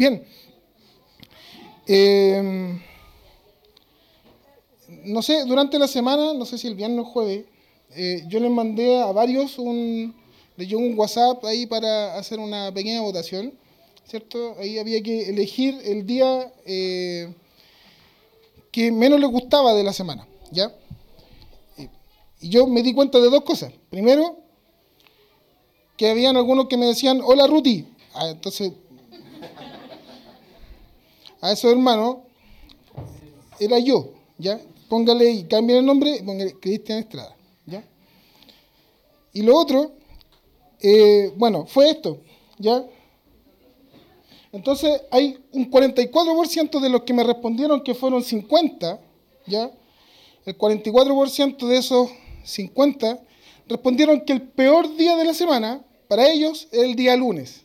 [0.00, 0.24] Bien.
[1.86, 2.80] Eh,
[5.04, 7.44] no sé, durante la semana, no sé si el viernes o jueves,
[7.94, 10.14] eh, yo les mandé a varios un,
[10.56, 13.52] les un WhatsApp ahí para hacer una pequeña votación,
[14.06, 14.56] ¿cierto?
[14.58, 17.34] Ahí había que elegir el día eh,
[18.72, 20.74] que menos les gustaba de la semana, ¿ya?
[22.40, 23.70] Y yo me di cuenta de dos cosas.
[23.90, 24.38] Primero,
[25.98, 27.86] que habían algunos que me decían, hola Ruti.
[28.14, 28.72] Ah, entonces,
[31.40, 32.18] a esos hermanos,
[33.58, 34.60] era yo, ¿ya?
[34.88, 37.84] Póngale y cambie el nombre, póngale Cristian Estrada, ¿ya?
[39.32, 39.92] Y lo otro,
[40.80, 42.18] eh, bueno, fue esto,
[42.58, 42.84] ¿ya?
[44.52, 49.00] Entonces, hay un 44% de los que me respondieron que fueron 50,
[49.46, 49.70] ¿ya?
[50.44, 52.10] El 44% de esos
[52.44, 53.20] 50
[53.68, 57.64] respondieron que el peor día de la semana para ellos es el día lunes.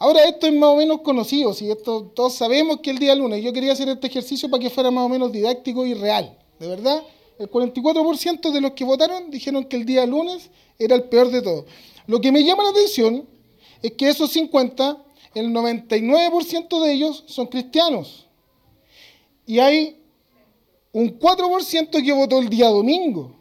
[0.00, 3.44] Ahora esto es más o menos conocido, si esto todos sabemos que el día lunes.
[3.44, 6.38] Yo quería hacer este ejercicio para que fuera más o menos didáctico y real.
[6.58, 7.02] De verdad,
[7.38, 11.42] el 44% de los que votaron dijeron que el día lunes era el peor de
[11.42, 11.66] todos.
[12.06, 13.28] Lo que me llama la atención
[13.82, 18.26] es que esos 50, el 99% de ellos son cristianos.
[19.44, 20.00] Y hay
[20.92, 23.36] un 4% que votó el día domingo.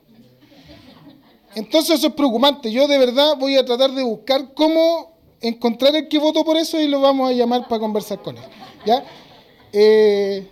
[1.55, 2.69] Entonces eso es preocupante.
[2.69, 5.08] Yo de verdad voy a tratar de buscar cómo
[5.41, 8.43] encontrar el que votó por eso y lo vamos a llamar para conversar con él.
[8.85, 9.03] ¿ya?
[9.71, 10.47] Eh,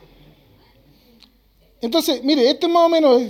[1.82, 3.22] entonces, mire, este más o menos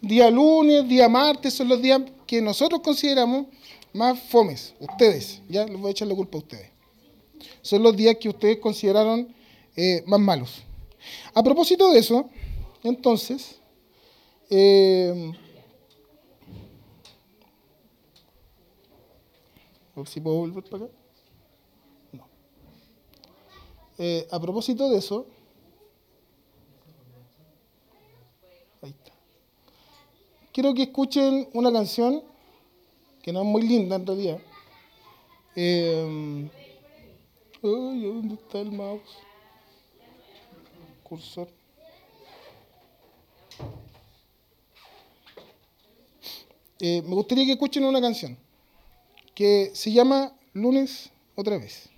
[0.00, 3.46] día lunes, día martes, son los días que nosotros consideramos
[3.92, 6.70] más fomes, ustedes, ya les voy a echar la culpa a ustedes.
[7.62, 9.32] Son los días que ustedes consideraron
[9.76, 10.62] eh, más malos.
[11.32, 12.28] A propósito de eso,
[12.82, 13.56] entonces,
[14.50, 15.32] eh,
[20.04, 20.94] si puedo volver para acá.
[22.12, 22.26] No.
[23.98, 25.26] Eh, a propósito de eso,
[28.82, 29.12] ahí está.
[30.52, 32.22] Quiero que escuchen una canción
[33.22, 34.38] que no es muy linda en realidad.
[35.54, 36.50] Eh,
[37.62, 39.18] ¿Dónde está el mouse?
[41.02, 41.48] Cursor.
[46.80, 48.36] Eh, me gustaría que escuchen una canción
[49.34, 51.90] que se llama Lunes otra vez.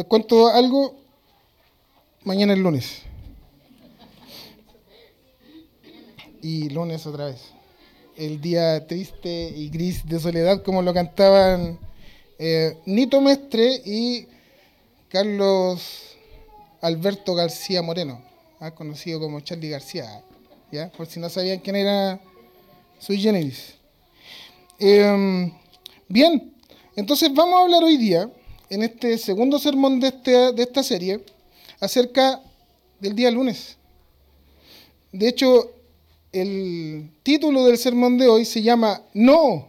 [0.00, 0.94] Les cuento algo,
[2.24, 3.02] mañana es lunes.
[6.40, 7.42] Y lunes otra vez.
[8.16, 11.78] El día triste y gris de soledad, como lo cantaban
[12.38, 14.26] eh, Nito Mestre y
[15.10, 16.16] Carlos
[16.80, 18.22] Alberto García Moreno,
[18.58, 18.70] ¿ah?
[18.70, 20.24] conocido como Charlie García,
[20.72, 20.90] ¿ya?
[20.92, 22.18] por si no sabían quién era
[22.98, 23.74] su generis.
[24.78, 25.52] Em,
[26.08, 26.54] bien,
[26.96, 28.30] entonces vamos a hablar hoy día
[28.70, 31.20] en este segundo sermón de, este, de esta serie
[31.80, 32.40] acerca
[33.00, 33.76] del día lunes.
[35.12, 35.72] De hecho,
[36.32, 39.68] el título del sermón de hoy se llama No,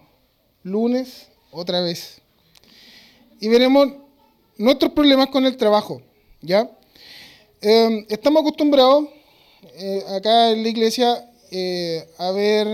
[0.64, 2.22] lunes otra vez.
[3.40, 3.88] Y veremos
[4.58, 6.04] nuestros problemas con el trabajo.
[6.42, 6.70] ¿ya?
[7.60, 9.06] Em, estamos acostumbrados
[9.78, 12.68] eh, acá en la iglesia eh, a ver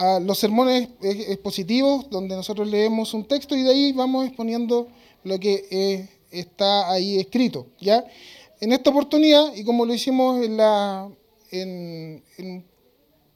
[0.00, 4.88] em, los sermones expositivos, donde nosotros leemos un texto y de ahí vamos exponiendo
[5.24, 7.66] lo que eh, está ahí escrito.
[7.78, 8.04] ¿ya?
[8.60, 11.10] En esta oportunidad, y como lo hicimos en, la,
[11.50, 12.64] en, un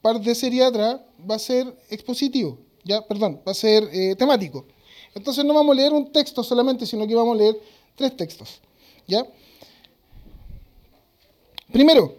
[0.01, 1.01] par de series atrás,
[1.31, 3.07] va a ser expositivo, ¿ya?
[3.07, 4.67] perdón, va a ser eh, temático.
[5.15, 7.61] Entonces no vamos a leer un texto solamente, sino que vamos a leer
[7.95, 8.61] tres textos.
[9.07, 9.27] ¿ya?
[11.73, 12.15] Primero,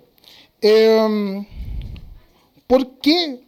[0.61, 1.45] em,
[2.67, 3.44] ¿por qué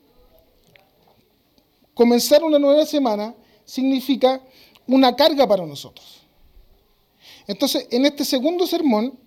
[1.98, 3.34] comenzar una nueva semana
[3.66, 4.40] significa
[4.86, 6.22] una carga para nosotros.
[7.48, 9.18] Entonces, en este segundo sermón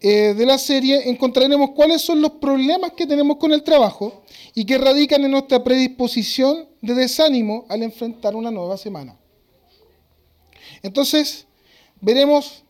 [0.00, 4.22] eh, de la serie encontraremos cuáles son los problemas que tenemos con el trabajo
[4.54, 9.16] y que radican en nuestra predisposición de desánimo al enfrentar una nueva semana.
[10.82, 11.46] Entonces,
[12.00, 12.64] veremos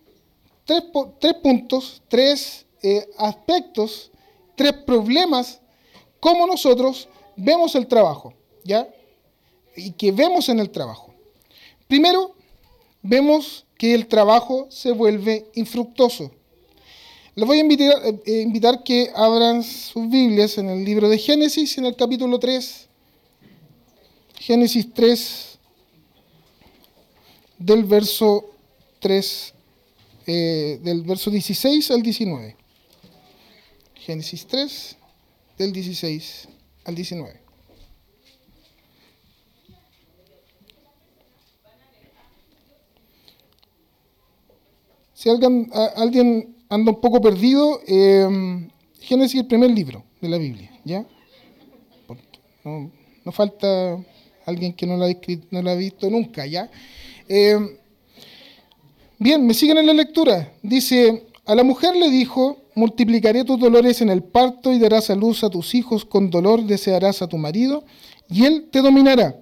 [0.65, 4.13] tres, puntos, tres eh, aspectos,
[4.55, 5.61] tres problemas
[6.21, 8.35] cómo nosotros vemos el trabajo,
[8.65, 8.89] ¿ya?
[9.77, 11.15] Y que vemos en el trabajo.
[11.89, 12.35] Primero,
[13.03, 16.31] vemos que el trabajo se vuelve infructuoso.
[17.35, 21.79] Les voy a invitar, eh, invitar que abran sus Biblias en el libro de Génesis,
[21.79, 22.89] en el capítulo 3.
[24.39, 25.59] Génesis 3,
[27.59, 28.51] del verso
[29.01, 29.55] 3,
[30.27, 32.57] eh, del verso 16 al 19.
[33.95, 34.97] Génesis 3,
[35.59, 36.49] del 16
[36.85, 37.42] al 19.
[45.23, 50.69] Si alguien, anda un poco perdido, eh, Génesis es el primer libro de la Biblia,
[50.85, 51.07] ¿ya?
[52.65, 52.91] No,
[53.25, 54.05] no falta
[54.45, 55.11] alguien que no lo ha,
[55.53, 56.69] no ha visto nunca, ¿ya?
[57.29, 57.57] Eh,
[59.17, 60.55] bien, me siguen en la lectura.
[60.61, 65.15] Dice, a la mujer le dijo, multiplicaré tus dolores en el parto y darás a
[65.15, 67.85] luz a tus hijos, con dolor desearás a tu marido,
[68.29, 69.37] y él te dominará.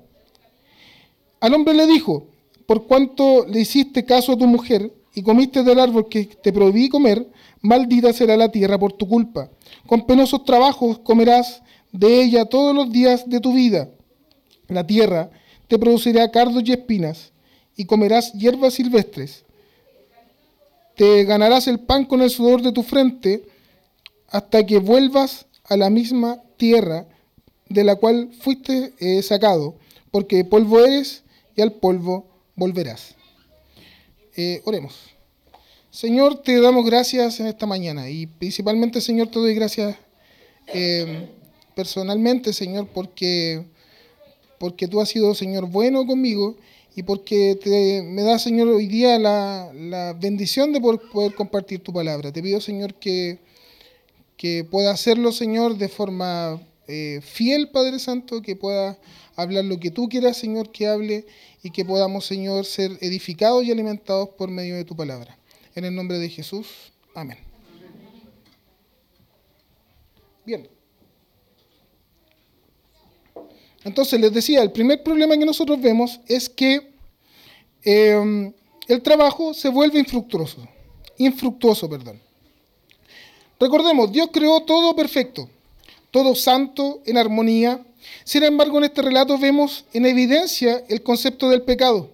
[1.41, 2.27] Al hombre le dijo,
[2.67, 6.89] por cuanto le hiciste caso a tu mujer y comiste del árbol que te prohibí
[6.89, 7.27] comer,
[7.61, 9.51] maldita será la tierra por tu culpa.
[9.87, 11.63] Con penosos trabajos comerás
[11.93, 13.89] de ella todos los días de tu vida.
[14.69, 15.31] La tierra
[15.69, 17.33] te producirá cardos y espinas,
[17.77, 19.45] y comerás hierbas silvestres.
[20.97, 23.45] Te ganarás el pan con el sudor de tu frente,
[24.29, 27.07] hasta que vuelvas a la misma tierra
[27.69, 29.77] de la cual fuiste eh, sacado,
[30.11, 31.23] porque polvo eres
[31.57, 33.15] y al polvo volverás.
[34.43, 34.95] Eh, oremos.
[35.91, 39.99] Señor, te damos gracias en esta mañana y principalmente, Señor, te doy gracias
[40.73, 41.29] eh,
[41.75, 43.67] personalmente, Señor, porque
[44.59, 46.57] porque tú has sido, Señor, bueno conmigo
[46.97, 52.33] y porque te, me da, Señor, hoy día la, bendición de poder, compartir tu palabra.
[52.33, 53.41] Te pido, Señor, que,
[54.39, 58.99] que pueda hacerlo, Señor, de forma eh, fiel, Padre Santo, que pueda
[59.37, 61.27] hablar lo que tú quieras, Señor, que hable
[61.63, 65.39] y que podamos, Señor, ser edificados y alimentados por medio de tu palabra.
[65.75, 66.93] En el nombre de Jesús.
[67.15, 67.39] Amén.
[70.45, 70.69] Bien.
[73.85, 76.93] Entonces les decía, el primer problema que nosotros vemos es que
[77.83, 78.53] em,
[78.89, 80.67] el trabajo se vuelve infructuoso.
[81.17, 82.21] Infructuoso, perdón.
[83.59, 85.49] Recordemos, Dios creó todo perfecto,
[86.11, 87.85] todo santo, en armonía.
[88.25, 92.11] Sin embargo, en este relato vemos en evidencia el concepto del pecado,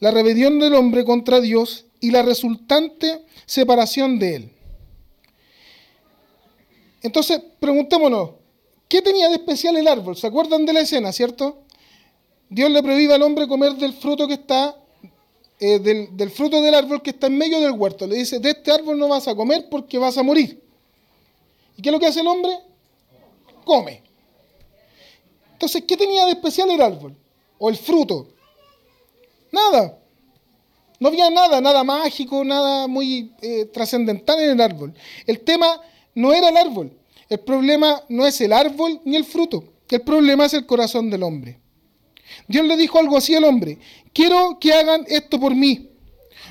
[0.00, 4.50] la rebelión del hombre contra Dios y la resultante separación de él.
[7.02, 8.30] Entonces, preguntémonos,
[8.92, 10.18] ¿Qué tenía de especial el árbol?
[10.18, 11.62] ¿Se acuerdan de la escena, cierto?
[12.50, 14.76] Dios le prohíbe al hombre comer del fruto que está,
[15.58, 18.06] eh, del, fruto del árbol que está en medio del huerto.
[18.06, 20.62] Le dice, de este árbol no vas a comer porque vas a morir.
[21.74, 22.52] ¿Y qué es lo que hace el hombre?
[23.64, 24.02] Come.
[25.52, 27.16] Entonces, ¿qué tenía de especial el árbol?
[27.58, 28.28] ¿O el fruto?
[29.50, 29.98] Nada.
[30.98, 34.94] No había nada, nada mágico, nada muy eh, trascendental en el árbol.
[35.26, 35.80] El tema
[36.14, 36.92] no era el árbol,
[37.28, 41.22] el problema no es el árbol ni el fruto, el problema es el corazón del
[41.22, 41.58] hombre.
[42.46, 43.78] Dios le dijo algo así al hombre,
[44.12, 45.90] quiero que hagan esto por mí,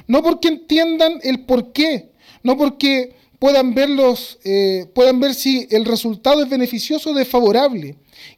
[0.08, 2.12] no porque entiendan el por qué,
[2.44, 7.95] no porque puedan, verlos, eh, puedan ver si el resultado es beneficioso o desfavorable.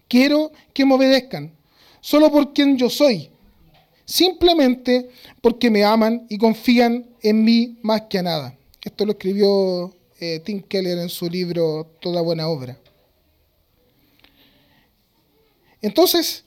[0.07, 1.53] Quiero que me obedezcan,
[1.99, 3.29] solo por quien yo soy,
[4.05, 5.09] simplemente
[5.41, 8.57] porque me aman y confían en mí más que nada.
[8.81, 12.79] Esto lo escribió eh, Tim Keller en su libro Toda buena obra.
[15.81, 16.45] Entonces,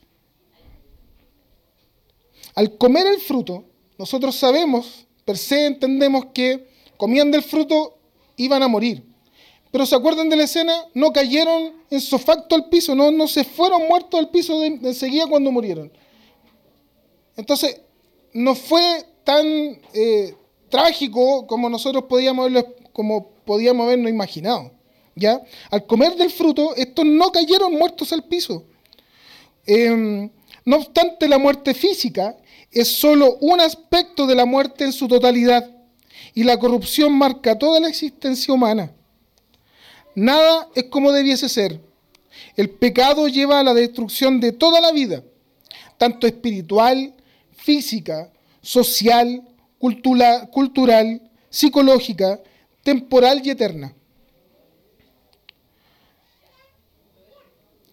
[2.55, 3.67] al comer el fruto,
[3.99, 7.96] nosotros sabemos, per se entendemos que comiendo el fruto
[8.37, 9.05] iban a morir.
[9.71, 10.75] Pero ¿se acuerdan de la escena?
[10.95, 15.27] No cayeron en sofacto al piso, no, no se fueron muertos al piso de, enseguida
[15.27, 15.93] cuando murieron.
[17.37, 17.81] Entonces,
[18.33, 19.47] no fue tan
[19.93, 20.35] eh,
[20.69, 22.51] trágico como nosotros podíamos
[22.93, 24.73] como podíamos habernos imaginado.
[25.15, 25.43] ¿ya?
[25.71, 28.65] Al comer del fruto, estos no cayeron muertos al piso.
[29.67, 30.31] Em,
[30.65, 32.37] no obstante, la muerte física
[32.71, 35.76] es solo un aspecto de la muerte en su totalidad
[36.35, 38.93] y la corrupción marca toda la existencia humana.
[40.15, 41.81] Nada es como debiese ser.
[42.57, 45.23] El pecado lleva a la destrucción de toda la vida,
[45.99, 47.15] tanto espiritual,
[47.57, 48.31] física,
[48.63, 49.43] social,
[49.79, 52.41] cultural, psicológica,
[52.83, 53.95] temporal y eterna.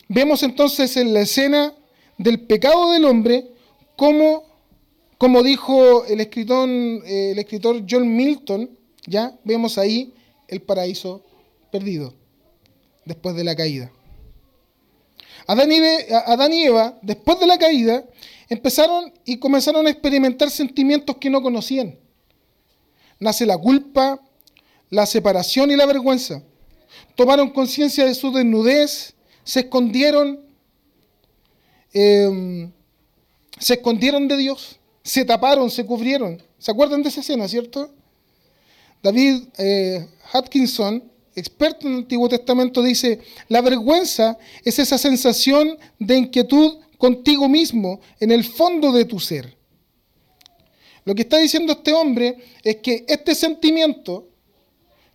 [0.07, 1.73] Vemos entonces en la escena
[2.17, 3.49] del pecado del hombre
[3.95, 4.43] como,
[5.17, 8.69] como dijo el escritor, eh, el escritor John Milton,
[9.05, 10.13] ya vemos ahí
[10.47, 11.23] el paraíso
[11.71, 12.13] perdido
[13.05, 13.91] después de la caída.
[15.47, 15.79] Adán y,
[16.25, 18.05] Adán y Eva, después de la caída,
[18.49, 21.97] empezaron y comenzaron a experimentar sentimientos que no conocían.
[23.19, 24.19] Nace la culpa,
[24.89, 26.43] la separación y la vergüenza.
[27.15, 30.39] Tomaron conciencia de su desnudez, se escondieron,
[31.93, 32.71] em,
[33.59, 36.41] se escondieron de Dios, se taparon, se cubrieron.
[36.57, 37.93] ¿Se acuerdan de esa escena, cierto?
[39.01, 41.03] David eh, Atkinson,
[41.35, 43.19] experto en el Antiguo Testamento, dice,
[43.49, 49.57] la vergüenza es esa sensación de inquietud contigo mismo en el fondo de tu ser.
[51.03, 54.29] Lo que está diciendo este hombre es que este sentimiento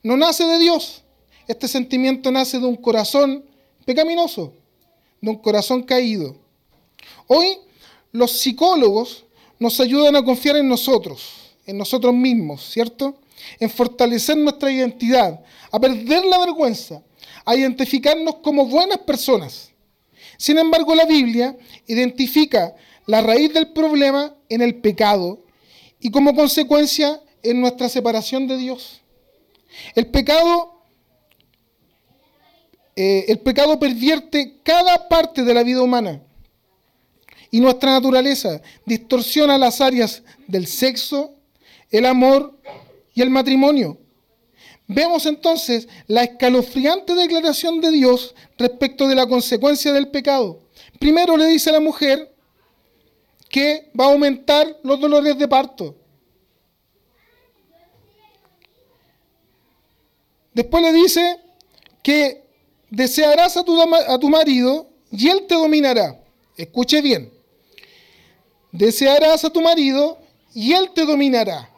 [0.02, 1.02] no nace de Dios,
[1.46, 3.42] este sentimiento nace de un corazón
[3.86, 4.52] pecaminoso,
[5.22, 6.36] de un corazón caído.
[7.26, 7.56] Hoy
[8.12, 9.24] los psicólogos
[9.58, 13.20] nos ayudan a confiar en nosotros, en nosotros mismos, ¿cierto?
[13.58, 17.02] En fortalecer nuestra identidad, a perder la vergüenza,
[17.44, 19.70] a identificarnos como buenas personas.
[20.36, 22.74] Sin embargo, la Biblia identifica
[23.06, 25.44] la raíz del problema en el pecado
[26.00, 29.00] y como consecuencia en nuestra separación de Dios.
[29.94, 30.78] El pecado
[33.00, 36.20] eh, el pecado pervierte cada parte de la vida humana
[37.50, 41.34] y nuestra naturaleza distorsiona las áreas del sexo,
[41.90, 42.58] el amor
[43.14, 43.98] y el matrimonio.
[44.86, 50.62] Vemos entonces la escalofriante declaración de Dios respecto de la consecuencia del pecado.
[50.98, 52.34] Primero le dice a la mujer
[53.48, 55.94] que va a aumentar los dolores de parto.
[60.54, 61.38] Después le dice
[62.02, 62.44] que
[62.90, 66.18] desearás a tu, a tu marido y él te dominará.
[66.56, 67.37] Escuche bien.
[68.72, 70.18] Desearás a tu marido
[70.54, 71.70] y él te dominará.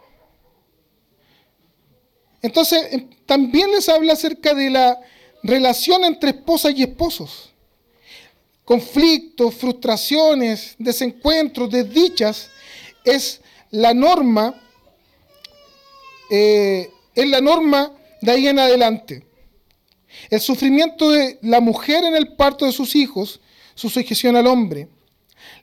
[2.42, 4.98] Entonces, em, también les habla acerca de la
[5.42, 7.50] relación entre esposas y esposos.
[8.64, 12.50] Conflictos, frustraciones, desencuentros, desdichas,
[13.04, 14.54] es la norma,
[16.30, 19.26] eh, es la norma de ahí en adelante.
[20.28, 23.40] El sufrimiento de la mujer en el parto de sus hijos,
[23.74, 24.88] su sujeción al hombre,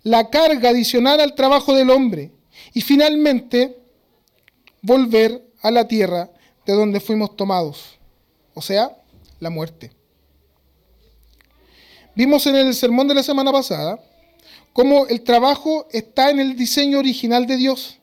[0.03, 2.31] la carga adicional al trabajo del hombre
[2.73, 3.77] y finalmente
[4.81, 6.29] volver a la tierra
[6.65, 7.97] de donde fuimos tomados,
[8.53, 8.95] o sea,
[9.39, 9.91] la muerte.
[12.15, 13.99] Vimos en el sermón de la semana pasada
[14.73, 17.99] cómo el trabajo está en el diseño original de Dios.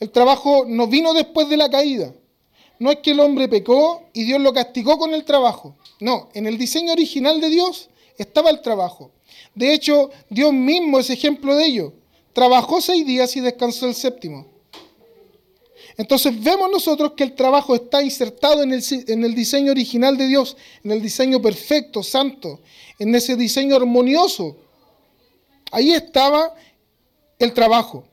[0.00, 2.12] El trabajo no vino después de la caída.
[2.78, 5.76] No es que el hombre pecó y Dios lo castigó con el trabajo.
[5.98, 9.10] No, en el diseño original de Dios estaba el trabajo.
[9.58, 11.92] De hecho, Dios mismo es ejemplo de ello.
[12.32, 14.46] Trabajó seis días y descansó el séptimo.
[15.96, 20.28] Entonces vemos nosotros que el trabajo está insertado en el, en el, diseño original de
[20.28, 22.60] Dios, en el diseño perfecto, santo,
[23.00, 24.56] en ese diseño armonioso.
[25.72, 26.54] Ahí estaba
[27.40, 28.04] el trabajo.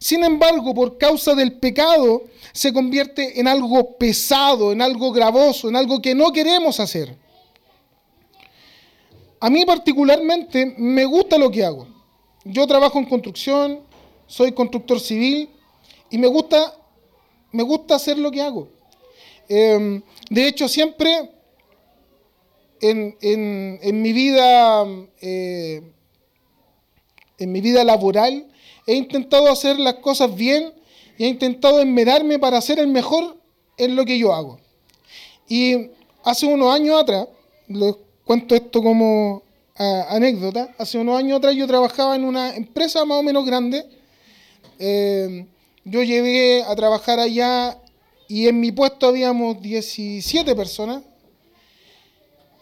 [0.00, 5.76] Sin embargo, por causa del pecado, se convierte en algo pesado, en algo gravoso, en
[5.76, 7.16] algo que no queremos hacer.
[9.40, 11.86] A mí particularmente me gusta lo que hago.
[12.44, 13.80] Yo trabajo en construcción,
[14.26, 15.48] soy constructor civil
[16.10, 16.74] y me gusta,
[17.52, 18.68] me gusta hacer lo que hago.
[19.48, 21.30] Em, de hecho, siempre
[22.80, 24.86] en, mi vida,
[25.20, 25.82] eh,
[27.38, 28.48] en mi vida laboral,
[28.86, 30.72] he intentado hacer las cosas bien
[31.16, 33.36] y he intentado enmerarme para ser el mejor
[33.76, 34.58] en lo que yo hago.
[35.48, 35.90] Y
[36.24, 37.28] hace unos años atrás,
[37.68, 37.94] les
[38.28, 39.42] cuento esto como
[40.10, 43.86] anécdota, hace unos años atrás yo trabajaba en una empresa más o menos grande.
[44.78, 45.46] Eh,
[45.82, 47.80] yo llegué a trabajar allá
[48.28, 51.04] y en mi puesto habíamos 17 personas.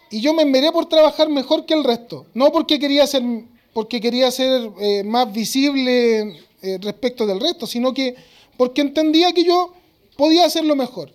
[0.09, 2.27] Y yo me enmeré por trabajar mejor que el resto.
[2.33, 3.25] No porque quería ser
[3.73, 8.15] porque quería ser eh, más visible eh, respecto del resto, sino que
[8.57, 9.73] porque entendía que yo
[10.17, 11.11] podía hacerlo mejor.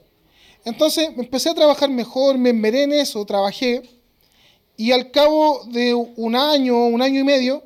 [0.65, 4.00] Entonces empecé a trabajar mejor, me enmeré en eso, trabajé,
[4.81, 7.63] y al cabo de un año, un año y medio,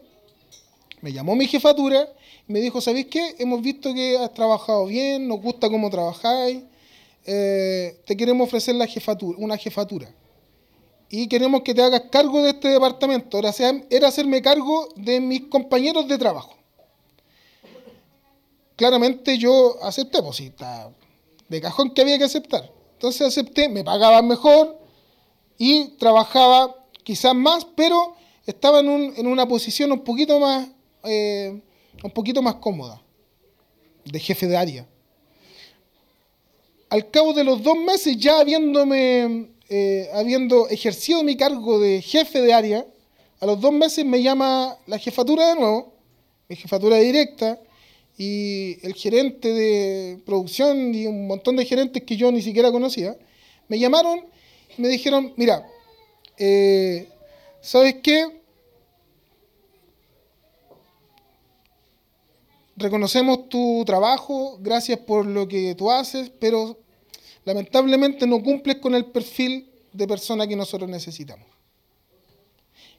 [0.99, 2.09] me llamó mi jefatura
[2.45, 3.35] y me dijo, ¿sabéis qué?
[3.39, 6.63] Hemos visto que has trabajado bien, nos gusta cómo trabajáis,
[7.25, 10.13] eh, te queremos ofrecer la jefatura, una jefatura
[11.09, 13.39] y queremos que te hagas cargo de este departamento.
[13.39, 13.53] Era,
[13.89, 16.57] era hacerme cargo de mis compañeros de trabajo.
[18.75, 20.51] Claramente yo acepté, pues sí,
[21.47, 22.69] de cajón que había que aceptar.
[22.91, 24.77] Entonces acepté, me pagaban mejor
[25.57, 30.67] y trabajaba quizás más, pero estaba en, un, una posición un poquito más,
[31.03, 31.61] eh,
[32.03, 33.01] un poquito más cómoda,
[34.03, 34.87] de jefe de área.
[36.89, 42.41] Al cabo de los dos meses, ya habiéndome eh, habiendo ejercido mi cargo de jefe
[42.41, 42.85] de área,
[43.41, 45.93] A los dos meses me llama la jefatura de nuevo,
[46.47, 47.59] mi jefatura directa,
[48.17, 53.17] y el gerente de producción y un montón de gerentes que yo ni siquiera conocía,
[53.67, 54.21] me llamaron
[54.77, 55.67] y me dijeron, mira,
[56.37, 57.09] eh,
[57.61, 58.41] ¿sabes qué?
[62.77, 66.77] Reconocemos tu trabajo, gracias por lo que tú haces, pero
[67.45, 71.47] lamentablemente no cumples con el perfil de persona que nosotros necesitamos.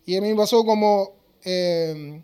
[0.06, 2.22] Y a mí me pasó como, eh,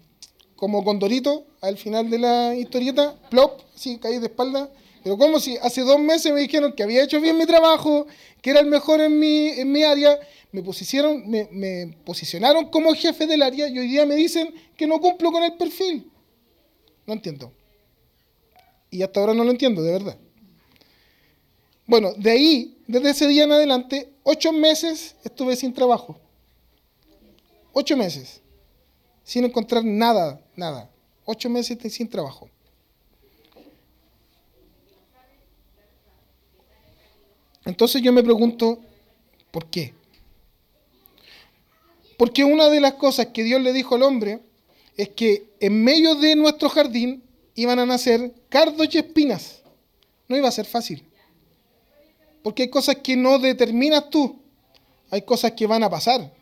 [0.57, 4.71] como Condorito al final de la historieta, plop, sí, caí de espalda.
[5.03, 8.07] Pero como si hace dos meses me dijeron que había hecho bien mi trabajo,
[8.41, 10.19] que era el mejor en mi, en mi área,
[10.53, 14.87] me, posicionaron, me, me posicionaron como jefe del área y hoy día me dicen que
[14.87, 16.11] no cumplo con el perfil.
[17.07, 17.53] No entiendo.
[18.91, 20.19] Y hasta ahora no lo entiendo, de verdad.
[21.87, 26.19] Bueno, de ahí, desde ese día en adelante, ocho meses estuve sin trabajo.
[27.73, 28.41] Ocho meses.
[29.25, 30.91] Sin encontrar nada, nada.
[31.25, 32.51] Ocho meses sin trabajo.
[37.65, 38.79] Entonces yo me pregunto,
[39.51, 39.95] ¿por qué?
[42.23, 44.39] Porque una de las cosas que Dios le dijo al hombre
[44.97, 47.21] es que en medio de nuestro jardín
[47.57, 49.61] iban a nacer cardos y espinas.
[50.29, 51.03] No iba a ser fácil.
[52.45, 54.37] Porque hay cosas que no determinas tú.
[55.11, 56.33] Hay cosas que van a pasar.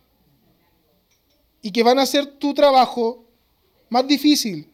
[1.63, 3.25] Y que van a hacer tu trabajo
[3.89, 4.69] más difícil.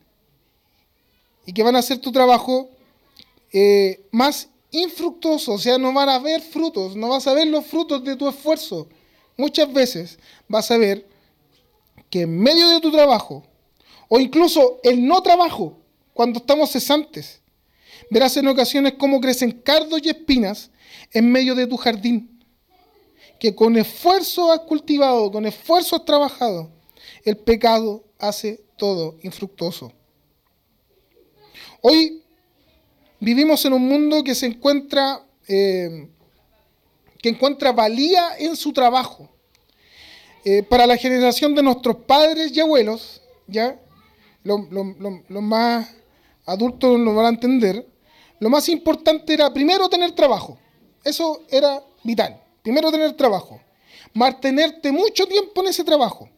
[1.47, 2.69] Y que van a hacer tu trabajo
[3.53, 5.53] eh, más infructuoso.
[5.53, 6.97] O sea, no van a ver frutos.
[6.97, 8.89] No vas a ver los frutos de tu esfuerzo.
[9.37, 11.07] Muchas veces vas a ver
[12.11, 13.45] que en medio de tu trabajo,
[14.09, 15.79] o incluso el no trabajo,
[16.13, 17.43] cuando estamos cesantes,
[18.11, 20.71] verás en ocasiones cómo crecen cardos y espinas
[21.13, 22.43] en medio de tu jardín,
[23.39, 26.71] que con esfuerzo has cultivado, con esfuerzo has trabajado,
[27.25, 29.93] el pecado hace todo infructuoso.
[31.83, 32.23] Hoy
[33.21, 36.09] vivimos en un mundo que se encuentra, eh,
[37.27, 39.29] que encuentra valía en su trabajo.
[40.45, 43.81] Eh, para la generación de nuestros padres y abuelos, ya,
[44.45, 45.89] los lo, más
[46.45, 47.85] adultos lo van a entender,
[48.39, 50.57] lo más importante era primero tener trabajo.
[51.03, 52.41] Eso era vital.
[52.63, 53.61] Primero tener trabajo.
[54.15, 56.29] Mantenerte mucho tiempo en ese trabajo.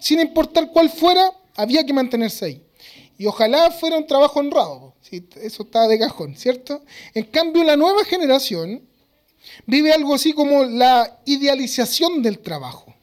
[0.00, 2.66] Sin importar cuál fuera, había que mantenerse ahí.
[3.16, 4.92] Y ojalá fuera un trabajo honrado.
[5.40, 6.82] Eso está de cajón, ¿cierto?
[7.14, 8.82] En cambio, la nueva generación
[9.66, 12.94] vive algo así como la idealización del trabajo.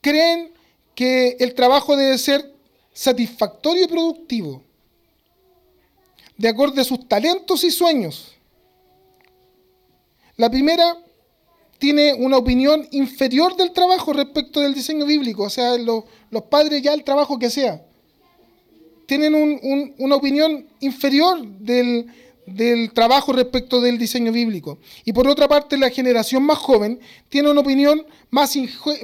[0.00, 0.52] Creen
[0.94, 2.52] que el trabajo debe ser
[2.92, 4.62] satisfactorio y productivo,
[6.36, 8.32] de acuerdo a sus talentos y sueños.
[10.36, 10.98] La primera
[11.78, 16.94] tiene una opinión inferior del trabajo respecto del diseño bíblico, o sea, los padres ya
[16.94, 17.84] el trabajo que sea,
[19.06, 19.34] tienen
[19.98, 22.06] una opinión inferior del,
[22.92, 24.78] trabajo respecto del diseño bíblico.
[25.04, 28.54] Y por otra parte, la generación más joven tiene una opinión más,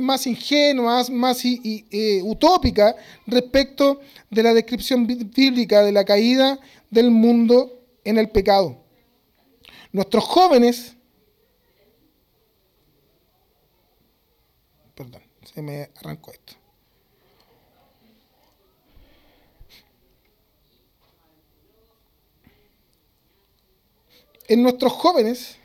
[0.01, 2.95] más ingenua, más, eh, utópica
[3.27, 4.01] respecto
[4.31, 6.59] de la descripción bíblica de la caída
[6.91, 8.77] del mundo en el pecado.
[9.93, 10.97] Nuestros jóvenes
[15.01, 15.23] Perdón,
[15.55, 16.60] se me arrancó esto.
[24.51, 25.59] En nuestros jóvenes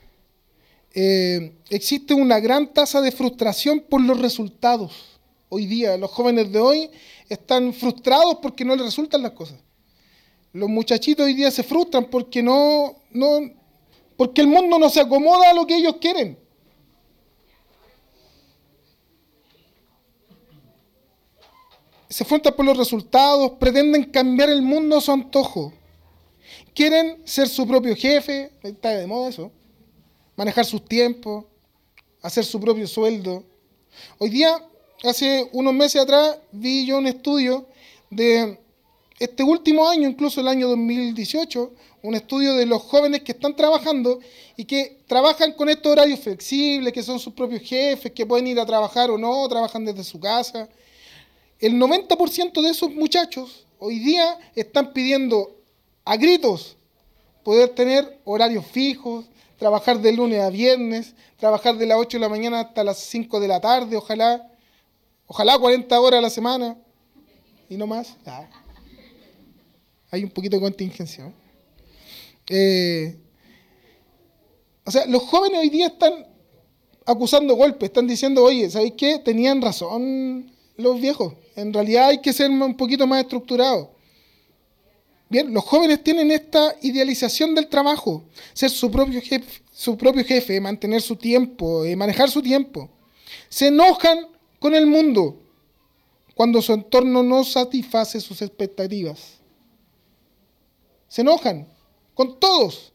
[0.94, 5.18] eh, existe una gran tasa de frustración por los resultados.
[5.48, 6.90] Hoy día, los jóvenes de hoy
[7.28, 9.58] están frustrados porque no les resultan las cosas.
[10.52, 13.40] Los muchachitos hoy día se frustran porque no, no,
[14.16, 16.38] porque el mundo no se acomoda a lo que ellos quieren.
[22.08, 25.72] se frustran por los resultados, pretenden cambiar el mundo a su antojo.
[26.74, 29.50] Quieren ser su propio jefe, está de moda eso,
[30.36, 31.44] manejar sus tiempos,
[32.22, 33.44] hacer su propio sueldo.
[34.18, 34.62] Hoy día,
[35.04, 37.66] hace unos meses atrás, vi yo un estudio
[38.10, 38.58] de
[39.18, 44.20] este último año, incluso el año 2018, un estudio de los jóvenes que están trabajando
[44.56, 48.60] y que trabajan con estos horarios flexibles, que son sus propios jefes, que pueden ir
[48.60, 50.68] a trabajar o no, trabajan desde su casa
[51.58, 55.55] el 90% de esos muchachos hoy día están pidiendo
[56.06, 56.76] a gritos
[57.42, 59.26] poder tener horarios fijos,
[59.58, 63.40] trabajar de lunes a viernes, trabajar de las 8 de la mañana hasta las 5
[63.40, 64.48] de la tarde, ojalá,
[65.26, 66.76] ojalá 40 horas a la semana
[67.68, 68.16] y no más.
[70.10, 71.32] Hay un poquito de contingencia.
[72.48, 73.18] Eh,
[74.84, 76.24] o sea, los jóvenes hoy día están
[77.04, 79.18] acusando golpes, están diciendo, oye, ¿sabéis qué?
[79.18, 81.34] Tenían razón los viejos.
[81.56, 83.95] En realidad hay que ser un poquito más estructurado.
[85.28, 90.60] Bien, los jóvenes tienen esta idealización del trabajo, ser su propio jefe, su propio jefe
[90.60, 92.88] mantener su tiempo, eh, manejar su tiempo.
[93.48, 94.28] Se enojan
[94.60, 95.40] con el mundo
[96.34, 99.38] cuando su entorno no satisface sus expectativas.
[101.08, 101.66] Se enojan
[102.14, 102.92] con todos,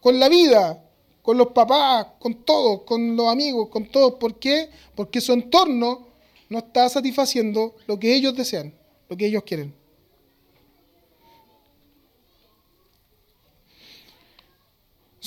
[0.00, 0.82] con la vida,
[1.22, 4.14] con los papás, con todos, con los amigos, con todos.
[4.14, 4.68] ¿Por qué?
[4.96, 6.08] Porque su entorno
[6.48, 8.74] no está satisfaciendo lo que ellos desean,
[9.08, 9.79] lo que ellos quieren.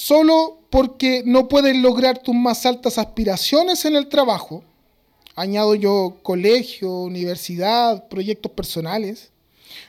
[0.04, 4.62] Solo porque no puedes lograr tus más altas aspiraciones en el trabajo,
[5.34, 9.32] añado yo colegio, universidad, proyectos personales,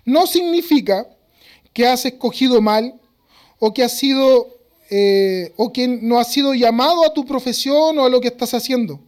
[0.04, 1.08] no significa
[1.72, 2.94] que has escogido mal
[3.58, 4.56] o que sido
[4.88, 8.54] eh, o que no has sido llamado a tu profesión o a lo que estás
[8.54, 9.00] haciendo.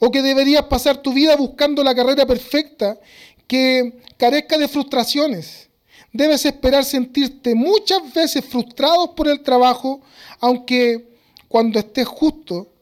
[0.00, 2.98] O que deberías pasar tu vida buscando la carrera perfecta
[3.46, 5.67] que carezca de frustraciones.
[6.12, 10.00] Debes esperar sentirte muchas veces frustrado por el trabajo,
[10.40, 11.08] aunque
[11.48, 12.72] cuando estés justo,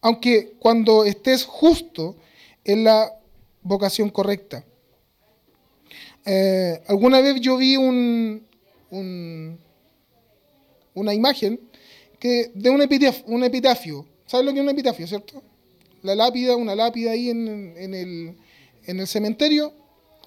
[0.00, 2.16] aunque cuando estés justo
[2.64, 3.12] en la
[3.62, 4.64] vocación correcta.
[6.24, 8.46] Eh, alguna vez yo vi un,
[10.94, 11.60] una imagen
[12.18, 14.06] que, de un epitafio, un epitafio.
[14.26, 15.42] ¿Sabes lo que es un epitafio, cierto?
[16.02, 18.36] La lápida, una lápida ahí en, el,
[18.86, 19.72] en el cementerio,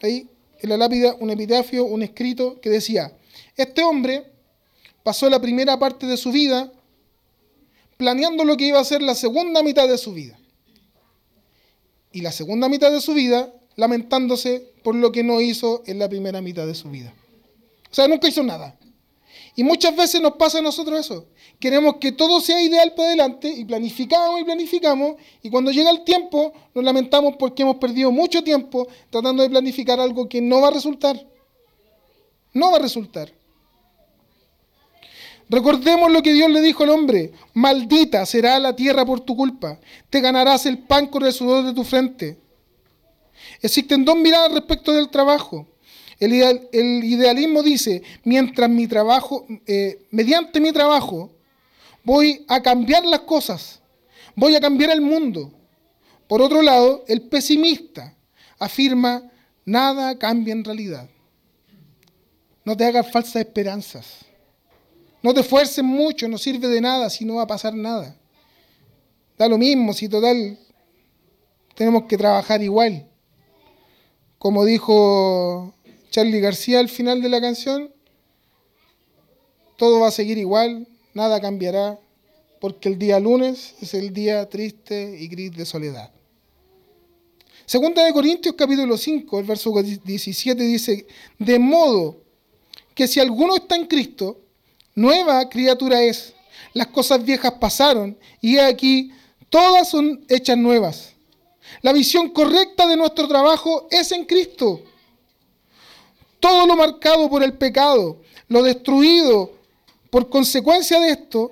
[0.01, 0.29] ahí
[0.61, 3.11] en la lápida un epitafio, un escrito que decía,
[3.55, 4.25] este hombre
[5.03, 6.71] pasó la primera parte de su vida
[7.97, 10.37] planeando lo que iba a ser la segunda mitad de su vida.
[12.11, 16.09] Y la segunda mitad de su vida lamentándose por lo que no hizo en la
[16.09, 17.13] primera mitad de su vida.
[17.91, 18.77] O sea, nunca hizo nada.
[19.57, 21.25] Y muchas veces nos pasa a nosotros eso.
[21.59, 26.03] Queremos que todo sea ideal para adelante y planificamos y planificamos y cuando llega el
[26.03, 30.67] tiempo nos lamentamos porque hemos perdido mucho tiempo tratando de planificar algo que no va
[30.67, 31.19] a resultar.
[32.53, 33.33] No va a resultar.
[35.49, 39.79] Recordemos lo que Dios le dijo al hombre, maldita será la tierra por tu culpa,
[40.11, 42.37] te ganarás el pan con el sudor de tu frente.
[43.63, 45.65] Existen dos miradas respecto del trabajo.
[46.19, 51.31] El, idealismo dice, mientras mi trabajo, eh, mediante mi trabajo,
[52.03, 53.81] voy a cambiar las cosas,
[54.35, 55.51] voy a cambiar el mundo.
[56.27, 58.15] Por otro lado, el pesimista
[58.59, 59.29] afirma,
[59.65, 61.09] nada cambia en realidad.
[62.65, 64.25] No te hagas falsas esperanzas.
[65.21, 68.15] No te esfuerces mucho, no sirve de nada si no va a pasar nada.
[69.37, 70.57] Da lo mismo, si total
[71.75, 73.07] tenemos que trabajar igual.
[74.37, 75.73] Como dijo
[76.09, 77.91] Charlie García al final de la canción,
[79.77, 81.99] todo va a seguir igual, nada cambiará,
[82.59, 86.11] porque el día lunes es el día triste y gris de soledad.
[87.65, 91.05] Segunda de Corintios capítulo 5, el verso 17 dice,
[91.37, 92.21] de modo
[92.95, 94.39] que si alguno está en Cristo,
[94.95, 96.33] nueva criatura es.
[96.73, 99.11] Las cosas viejas pasaron y aquí
[99.49, 101.13] todas son hechas nuevas.
[101.81, 104.81] La visión correcta de nuestro trabajo es en Cristo.
[106.39, 109.51] Todo lo marcado por el pecado, lo destruido
[110.09, 111.51] por consecuencia de esto,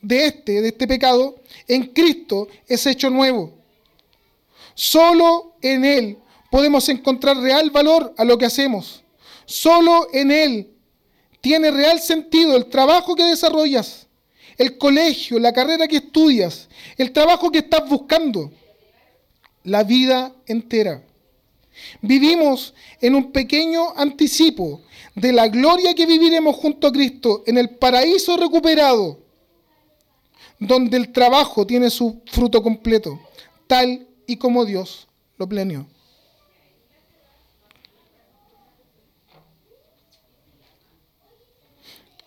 [0.00, 1.36] de este, de este pecado,
[1.68, 3.52] en Cristo es hecho nuevo.
[4.74, 6.18] Solo en Él
[6.50, 9.02] podemos encontrar real valor a lo que hacemos.
[9.46, 10.70] Solo en Él
[11.40, 14.06] tiene real sentido el trabajo que desarrollas,
[14.56, 18.52] el colegio, la carrera que estudias, el trabajo que estás buscando,
[19.64, 21.02] la vida entera.
[22.00, 24.82] Vivimos en un pequeño anticipo
[25.14, 29.18] de la gloria que viviremos junto a Cristo en el paraíso recuperado,
[30.58, 33.20] donde el trabajo tiene su fruto completo,
[33.66, 35.86] tal y como Dios lo planeó.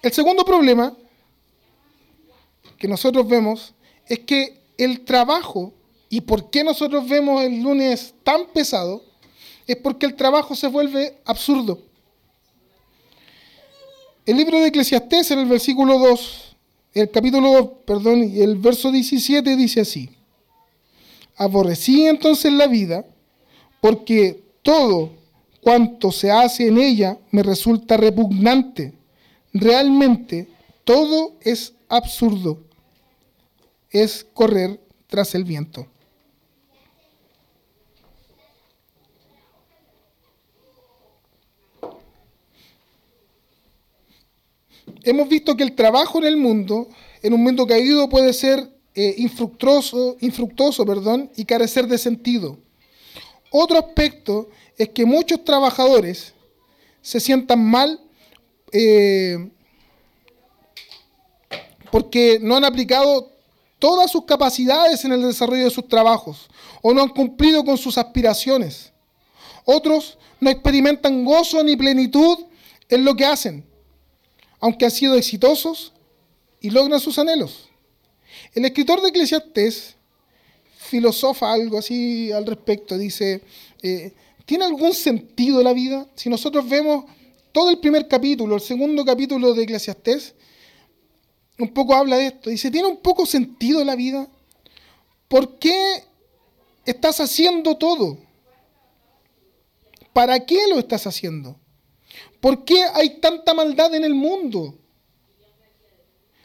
[0.01, 0.95] El segundo problema
[2.77, 3.73] que nosotros vemos
[4.07, 5.73] es que el trabajo,
[6.09, 9.03] y por qué nosotros vemos el lunes tan pesado,
[9.67, 11.79] es porque el trabajo se vuelve absurdo.
[14.25, 16.55] El libro de Eclesiastés en el versículo 2,
[16.93, 20.09] el capítulo 2, perdón, y el verso 17 dice así:
[21.35, 23.05] Aborrecí entonces la vida,
[23.81, 25.11] porque todo
[25.61, 28.93] cuanto se hace en ella me resulta repugnante.
[29.51, 30.47] Realmente
[30.83, 32.59] todo es absurdo.
[33.89, 35.87] Es correr tras el viento.
[45.03, 46.89] Hemos visto que el trabajo en el mundo,
[47.21, 52.57] en un mundo caído, puede ser eh, infructuoso, infructuoso perdón, y carecer de sentido.
[53.51, 56.33] Otro aspecto es que muchos trabajadores
[57.01, 57.99] se sientan mal
[58.71, 59.49] eh,
[61.91, 63.31] porque no han aplicado
[63.79, 66.49] todas sus capacidades en el desarrollo de sus trabajos
[66.81, 68.91] o no han cumplido con sus aspiraciones.
[69.63, 72.39] Otros no experimentan gozo ni plenitud
[72.89, 73.65] en lo que hacen,
[74.65, 75.93] aunque han sido exitosos
[76.59, 77.69] y logran sus anhelos.
[78.51, 79.95] El escritor de Eclesiastés
[80.75, 83.43] filosofa algo así al respecto, dice,
[83.83, 84.11] eh,
[84.43, 86.07] ¿tiene algún sentido la vida?
[86.15, 87.05] Si nosotros vemos
[87.51, 90.33] todo el primer capítulo, el segundo capítulo de Eclesiastés,
[91.59, 92.49] un poco habla de esto.
[92.49, 94.27] Dice, ¿tiene un poco sentido la vida?
[95.27, 96.03] ¿Por qué
[96.85, 98.17] estás haciendo todo?
[100.11, 101.55] ¿Para qué lo estás haciendo?
[102.45, 104.77] ¿Por qué hay tanta maldad en el mundo?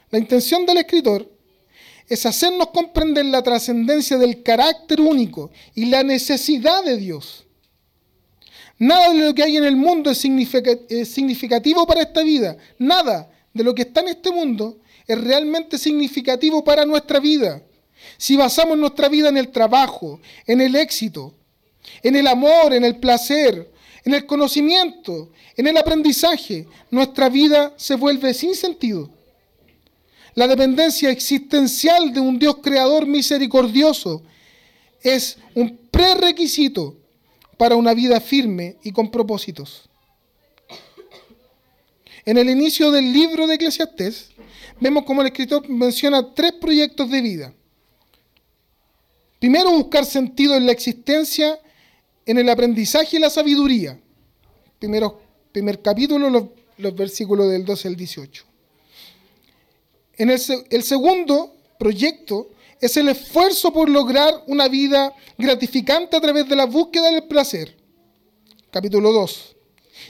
[0.08, 1.30] La intención del escritor
[2.08, 7.44] es hacernos comprender la trascendencia del carácter único y la necesidad de Dios.
[8.78, 12.56] Nada de lo que hay en el mundo es significativo para esta vida.
[12.78, 17.62] Nada de lo que está en este mundo es realmente significativo para nuestra vida.
[18.16, 21.34] Si basamos nuestra vida en el trabajo, en el éxito,
[22.02, 23.69] en el amor, en el placer,
[24.04, 29.10] en el conocimiento, en el aprendizaje, nuestra vida se vuelve sin sentido.
[30.34, 34.22] La dependencia existencial de un Dios creador misericordioso
[35.02, 36.96] es un prerequisito
[37.56, 39.88] para una vida firme y con propósitos.
[42.24, 44.30] En el inicio del libro de Eclesiastés,
[44.78, 47.54] vemos como el escritor menciona tres proyectos de vida.
[49.38, 51.58] Primero, buscar sentido en la existencia,
[52.30, 53.98] en el aprendizaje y la sabiduría.
[54.78, 56.44] Primero, primer capítulo, los,
[56.78, 58.44] los versículos del 12 al 18.
[60.16, 66.54] En el, segundo proyecto es el esfuerzo por lograr una vida gratificante a través de
[66.54, 67.76] la búsqueda del placer.
[68.70, 69.56] Capítulo 2.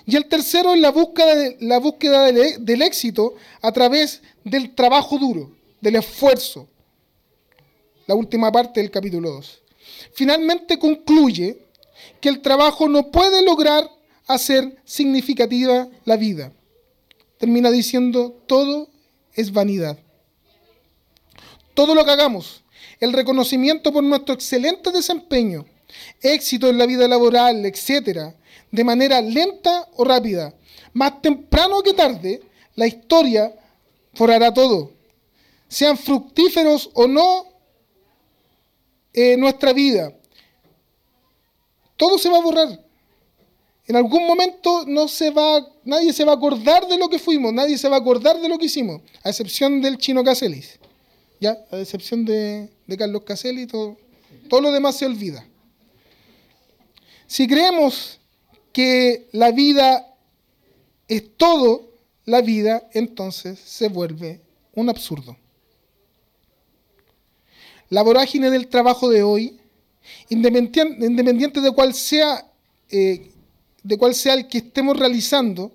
[0.05, 4.75] Y el tercero es la búsqueda, de, la búsqueda del, del éxito a través del
[4.75, 6.69] trabajo duro, del esfuerzo.
[8.07, 9.63] La última parte del capítulo 2.
[10.13, 11.70] Finalmente concluye
[12.21, 13.91] que el trabajo no puede lograr
[14.27, 16.53] hacer significativa la vida.
[17.39, 18.89] Termina diciendo, todo
[19.35, 19.99] es vanidad.
[21.75, 22.63] Todo lo que hagamos,
[23.01, 25.65] el reconocimiento por nuestro excelente desempeño,
[26.21, 28.37] éxito en la vida laboral, etcétera,
[28.71, 30.55] de manera lenta o rápida,
[30.93, 32.43] más temprano que tarde,
[32.75, 33.55] la historia
[34.15, 34.93] forará todo.
[35.69, 37.47] Sean fructíferos o no
[39.13, 40.13] en nuestra vida.
[42.01, 42.81] Todo se va a borrar.
[43.87, 47.53] En algún momento no se va, nadie se va a acordar de lo que fuimos,
[47.53, 50.79] nadie se va a acordar de lo que hicimos, a excepción del chino Caselis.
[51.41, 51.59] ¿Ya?
[51.71, 53.99] A excepción de, Carlos Caselli, todo,
[54.49, 55.47] todo lo demás se olvida.
[57.27, 58.19] Si creemos
[58.73, 60.17] que la vida
[61.07, 61.91] es todo,
[62.25, 64.41] la vida entonces se vuelve
[64.75, 65.37] un absurdo.
[67.91, 69.60] La vorágine del trabajo de hoy,
[70.29, 72.47] independiente de cuál sea,
[72.91, 73.31] eh,
[73.83, 75.73] de cuál sea el que estemos realizando,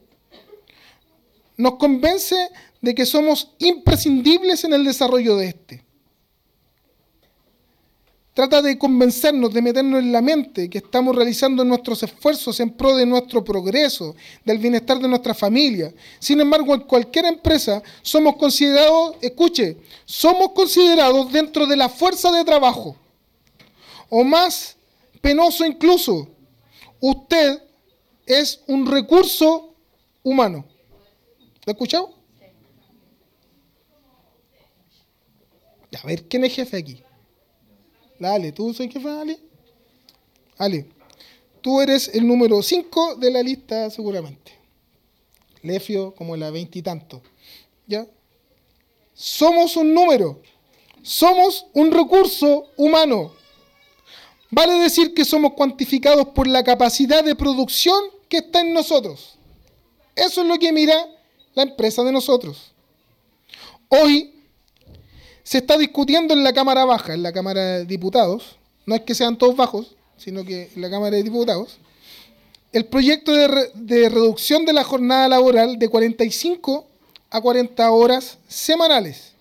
[1.58, 2.36] nos convence
[2.82, 5.86] de que somos imprescindibles en el desarrollo de este.
[8.36, 12.94] Trata de convencernos, de meternos en la mente que estamos realizando nuestros esfuerzos en pro
[12.94, 15.94] de nuestro progreso, del bienestar de nuestra familia.
[16.20, 22.44] Sin embargo, en cualquier empresa somos considerados, escuche, somos considerados dentro de la fuerza de
[22.44, 22.98] trabajo.
[24.18, 24.78] O más
[25.20, 26.30] penoso incluso,
[27.02, 27.62] usted
[28.26, 29.76] es un recurso
[30.24, 30.64] humano.
[31.66, 32.14] ¿Lo ha escuchado?
[36.02, 37.04] A ver, ¿quién es jefe aquí?
[38.18, 39.38] Dale, ¿tú soy jefe, Ale?
[40.60, 40.88] Ale,
[41.60, 44.54] tú eres el número 5 de la lista seguramente.
[45.62, 47.22] Lefio como la veintitanto.
[47.86, 48.08] ¿Ya?
[49.14, 50.42] Somos un número.
[51.02, 53.44] Somos un recurso humano.
[54.56, 59.36] Vale decir que somos cuantificados por la capacidad de producción que está en nosotros.
[60.16, 60.96] Eso es lo que mira
[61.56, 62.72] la empresa de nosotros.
[63.90, 64.34] Hoy
[65.44, 69.14] se está discutiendo en la Cámara Baja, en la Cámara de Diputados, no es que
[69.14, 71.76] sean todos bajos, sino que en la Cámara de Diputados,
[72.72, 76.88] el proyecto de, reducción de la jornada laboral de 45
[77.30, 79.34] a 40 horas semanales.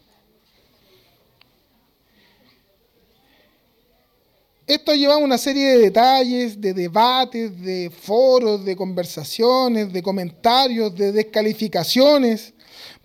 [4.66, 10.94] Esto ha llevado una serie de detalles, de debates, de foros, de conversaciones, de comentarios,
[10.94, 12.54] de descalificaciones.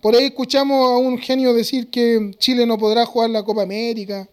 [0.00, 4.26] Por ahí escuchamos a un genio decir que Chile no podrá jugar la Copa América.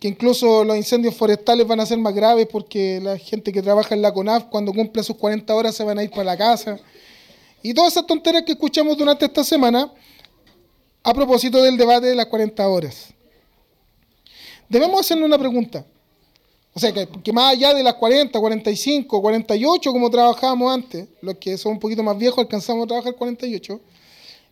[0.00, 3.94] que incluso los incendios forestales van a ser más graves porque la gente que trabaja
[3.94, 6.78] en la CONAF cuando cumple sus 40 horas se van a ir para la casa.
[7.62, 9.92] Y todas esas tonterías que escuchamos durante esta semana
[11.02, 13.14] a propósito del debate de las 40 horas.
[14.68, 15.86] Debemos hacerle una pregunta.
[16.76, 21.56] O sea, que, más allá de las 40, 45, 48, como trabajábamos antes, los que
[21.56, 23.80] son un poquito más viejos alcanzamos a trabajar 48,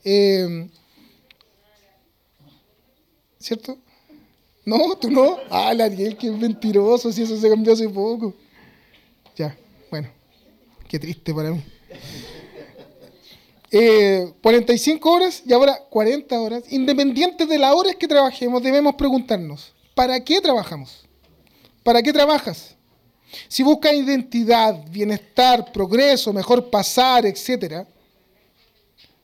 [0.04, 0.68] eh,
[3.40, 3.76] ¿cierto?
[4.64, 5.38] No, tú no.
[5.50, 8.32] Ah, la Ariel, que mentiroso, si eso se cambió hace poco.
[9.36, 9.56] Ya,
[9.90, 10.08] bueno,
[10.88, 11.60] qué triste para mí.
[14.42, 16.62] 45 eh, horas y ahora 40 horas.
[16.70, 21.01] Independiente de las horas que trabajemos, debemos preguntarnos, ¿para qué trabajamos?
[21.82, 22.76] ¿Para qué trabajas?
[23.48, 27.86] Si buscas identidad, bienestar, progreso, mejor pasar, etc.,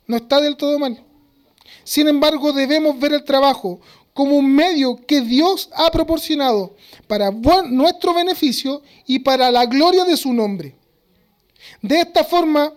[0.07, 1.05] no está del todo mal.
[1.85, 3.81] Sin embargo, debemos ver el trabajo
[4.15, 6.75] como un medio que Dios ha proporcionado
[7.07, 10.75] para nuestro beneficio y para la gloria de su nombre.
[11.83, 12.73] De esta forma,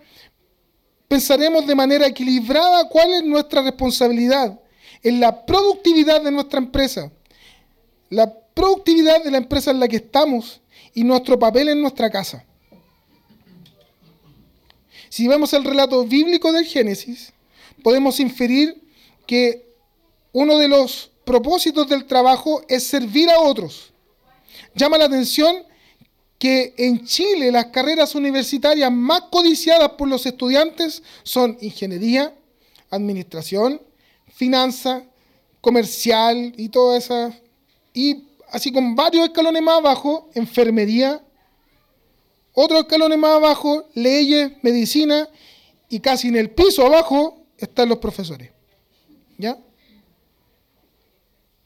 [1.07, 4.59] pensaremos de manera equilibrada cuál es nuestra responsabilidad
[5.01, 7.11] en la productividad de nuestra empresa,
[8.09, 10.61] la productividad de la empresa en la que estamos
[10.93, 12.45] y nuestro papel en nuestra casa.
[15.09, 17.33] Si vemos el relato bíblico del Génesis,
[17.81, 18.79] podemos inferir
[19.25, 19.67] que
[20.31, 23.93] uno de los propósitos del trabajo es servir a otros.
[24.75, 25.63] Llama la atención
[26.37, 32.31] que en Chile las carreras universitarias más codiciadas por los estudiantes son ingeniería,
[32.91, 33.81] administración,
[34.31, 35.03] finanza,
[35.61, 37.33] comercial y todas esas.
[37.93, 41.23] Y así con varios escalones más abajo, enfermería,
[42.53, 45.27] otros escalones más abajo, leyes, medicina
[45.89, 48.51] y casi en el piso abajo están los profesores.
[49.37, 49.57] ¿Ya?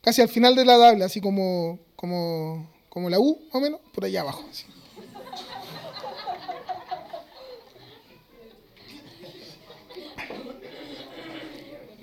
[0.05, 3.81] casi al final de la tabla, así como, como, como la U, más o menos,
[3.91, 4.45] por allá abajo.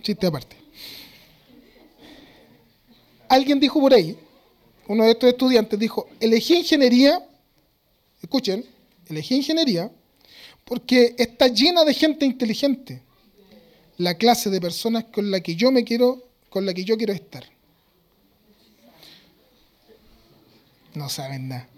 [0.02, 0.56] Chiste aparte.
[3.28, 4.18] Alguien dijo por ahí,
[4.92, 7.18] uno de estos estudiantes dijo, elegí ingeniería,
[8.20, 8.62] escuchen,
[9.09, 9.90] elegí ingeniería
[10.66, 13.00] porque está llena de gente inteligente,
[13.96, 17.14] la clase de personas con la que yo me quiero, con la que yo quiero
[17.14, 17.42] estar.
[20.92, 21.70] No saben nada.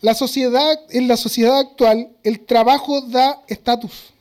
[0.00, 4.14] La sociedad, en la sociedad actual, el trabajo da estatus.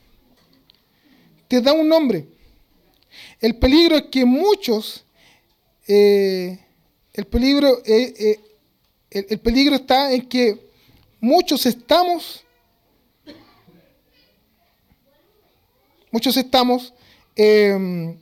[1.48, 2.28] Te da un nombre.
[3.40, 5.06] El peligro es que muchos,
[5.88, 6.60] eh,
[7.14, 8.40] el, peligro, eh,
[9.12, 10.70] eh, el, peligro está en que
[11.20, 12.44] muchos estamos,
[16.12, 16.94] muchos estamos
[17.36, 18.18] em,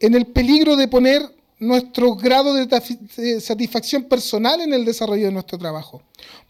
[0.00, 1.22] en el peligro de poner
[1.58, 6.02] nuestro grado de satisfacción personal en el desarrollo de nuestro trabajo,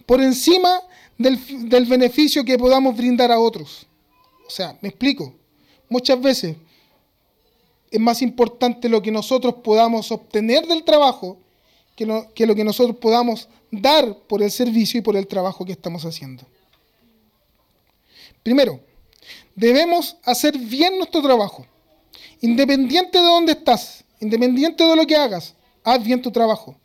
[0.07, 0.83] por encima
[1.19, 3.87] del, beneficio que podamos brindar a otros.
[4.47, 5.35] O sea, me explico,
[5.89, 6.57] muchas veces
[7.90, 11.38] es más importante lo que nosotros podamos obtener del trabajo
[11.96, 16.05] que, lo que nosotros podamos dar por el servicio y por el trabajo que estamos
[16.05, 16.44] haciendo.
[18.42, 18.81] Primero,
[19.55, 21.66] debemos hacer bien nuestro trabajo.
[22.40, 26.77] Independiente de dónde estás, independiente de lo que hagas, haz bien tu trabajo.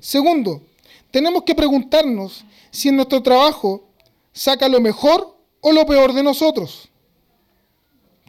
[0.00, 0.62] Segundo,
[1.10, 3.88] tenemos que preguntarnos si en nuestro trabajo
[4.32, 6.90] saca lo mejor o lo peor de nosotros.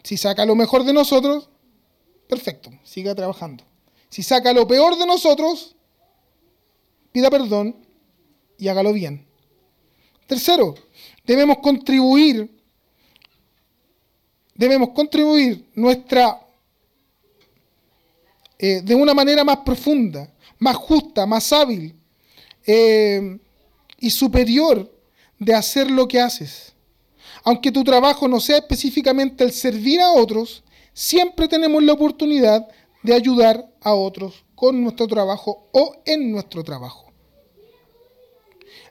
[0.03, 1.49] Si saca lo mejor de nosotros,
[2.29, 3.63] perfecto, siga trabajando.
[4.07, 5.75] Si saca lo peor de nosotros,
[7.11, 7.75] pida perdón
[8.57, 9.25] y hágalo bien.
[10.27, 10.75] Tercero,
[11.25, 12.47] debemos contribuir,
[14.53, 16.39] debemos contribuir nuestra
[18.59, 21.95] eh, de una manera más profunda, más justa, más hábil
[22.67, 23.39] eh,
[23.97, 24.88] y superior
[25.39, 26.73] de hacer lo que haces.
[27.43, 30.63] Aunque tu trabajo no sea específicamente el servir a otros,
[31.00, 32.68] siempre tenemos la oportunidad
[33.04, 37.14] de ayudar a otros con nuestro trabajo o en nuestro trabajo.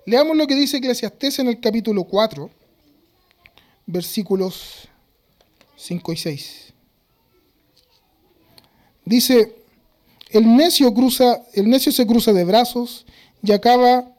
[0.07, 2.49] Leamos lo que dice Eclesiastés en el capítulo 4,
[3.85, 4.89] versículos
[5.77, 6.73] 5 y 6.
[9.05, 9.55] Dice,
[10.31, 13.05] el necio, cruza, el necio se cruza de brazos
[13.43, 14.11] y acaba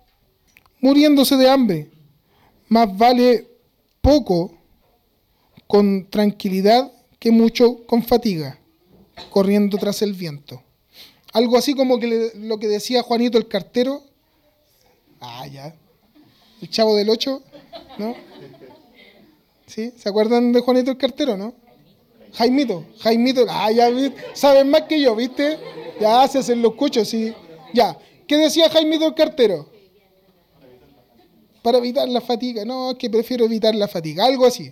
[0.80, 1.90] muriéndose de hambre.
[2.68, 3.48] Más vale
[4.00, 4.54] poco
[5.66, 8.60] con tranquilidad que mucho con fatiga,
[9.30, 10.64] corriendo tras el viento.
[11.34, 14.02] Algo así como que lo que decía Juanito el cartero.
[15.20, 15.76] Ah, ya.
[16.62, 17.44] El chavo del 8,
[18.00, 18.16] ¿no?
[19.68, 19.94] ¿Sí?
[19.98, 21.54] ¿Se acuerdan de Juanito el cartero, no?
[22.34, 23.90] Jaimito, Jaimito, ah, ya
[24.34, 25.58] saben más que yo, ¿viste?
[26.00, 27.34] Ya se hacen los cuchos, sí.
[27.74, 27.98] Ya.
[28.28, 29.70] ¿Qué decía Jaimito el cartero?
[31.62, 32.64] Para evitar la fatiga.
[32.66, 34.26] No, es que prefiero evitar la fatiga.
[34.26, 34.72] Algo así.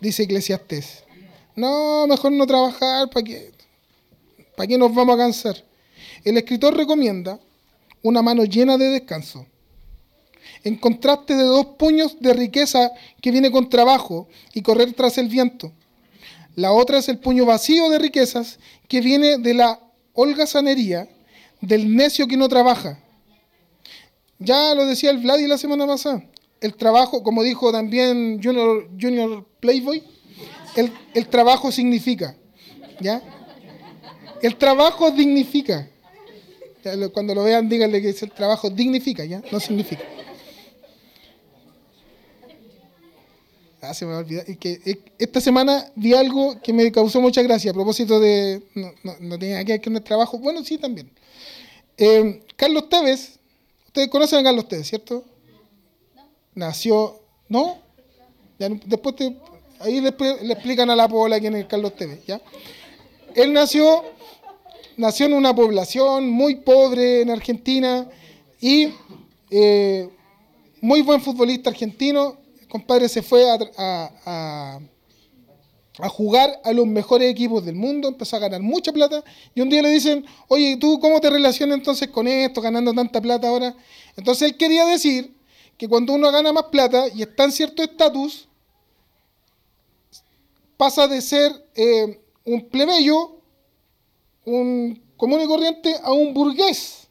[0.00, 1.05] Dice Eclesiastés.
[1.56, 3.50] No, mejor no trabajar, ¿para qué?
[4.56, 5.64] ¿Para qué nos vamos a cansar?
[6.22, 7.40] El escritor recomienda
[8.02, 9.46] una mano llena de descanso.
[10.64, 12.92] En contraste de dos puños de riqueza
[13.22, 15.72] que viene con trabajo y correr tras el viento.
[16.56, 19.80] La otra es el puño vacío de riquezas que viene de la
[20.12, 21.08] holgazanería
[21.60, 22.98] del necio que no trabaja.
[24.38, 26.22] Ya lo decía el Vladi la semana pasada.
[26.60, 30.02] El trabajo, como dijo también Junior, Junior Playboy,
[30.76, 32.36] el, el trabajo significa.
[33.00, 33.22] ¿Ya?
[34.42, 35.88] El trabajo dignifica.
[37.12, 39.42] Cuando lo vean, díganle que el trabajo dignifica, ¿ya?
[39.50, 40.04] No significa.
[43.80, 44.44] Ah, se me va a olvidar.
[44.58, 48.62] que eh, esta semana vi algo que me causó mucha gracia a propósito de.
[48.74, 50.38] No, no, tenía que ver con trabajo.
[50.38, 51.10] Bueno, sí, también.
[51.96, 53.38] Eh, Carlos Tevez,
[53.86, 55.24] ustedes conocen a Carlos Tevez, ¿cierto?
[56.14, 56.22] No.
[56.54, 57.20] Nació.
[57.48, 57.78] ¿No?
[58.58, 59.14] después
[59.80, 62.40] ahí le, explican a la pobla quién es Carlos Tevez, ¿ya?
[63.34, 64.04] Él nació,
[64.96, 68.08] nació en una población muy pobre en Argentina
[68.60, 68.88] y
[69.50, 70.08] eh,
[70.80, 74.80] muy buen futbolista argentino compadre se fue a,
[75.98, 79.24] a, jugar a los mejores equipos del mundo, empezó a ganar mucha plata
[79.54, 83.20] y un día le dicen, oye, ¿tú cómo te relacionas entonces con esto, ganando tanta
[83.20, 83.74] plata ahora?
[84.14, 85.34] Entonces él quería decir
[85.78, 88.46] que cuando uno gana más plata y está en cierto estatus,
[90.76, 93.40] pasa de ser eh, un plebeyo,
[94.44, 97.08] un común y corriente, a un burgués.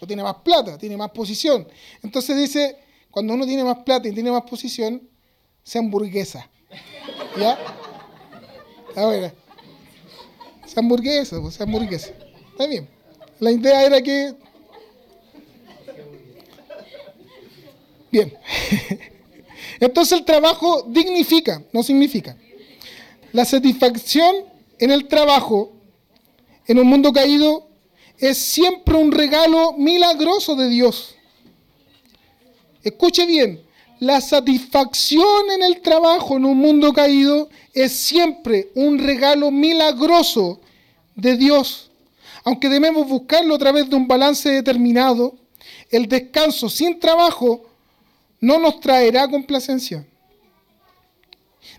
[0.00, 1.66] O tiene más plata, tiene más posición.
[2.02, 2.76] Entonces dice,
[3.10, 5.08] cuando uno tiene más plata y tiene más posición,
[5.62, 6.48] se hamburguesa.
[7.38, 7.58] ¿Ya?
[8.94, 9.32] Ahora,
[10.66, 12.12] se hamburguesa, pues, se hamburguesa.
[12.50, 12.88] Está bien.
[13.40, 14.34] La idea era que.
[18.10, 18.34] Bien.
[19.80, 22.36] Entonces el trabajo dignifica, no significa.
[23.36, 24.34] La satisfacción
[24.78, 25.70] en el trabajo,
[26.66, 27.68] en un mundo caído,
[28.16, 31.16] es siempre un regalo milagroso de Dios.
[32.82, 33.60] Escuche bien,
[34.00, 40.58] la satisfacción en el trabajo en un mundo caído es siempre un regalo milagroso
[41.14, 41.90] de Dios.
[42.42, 45.34] Aunque debemos buscarlo a través de un balance determinado,
[45.90, 47.64] el descanso sin trabajo
[48.40, 50.06] no nos traerá complacencia.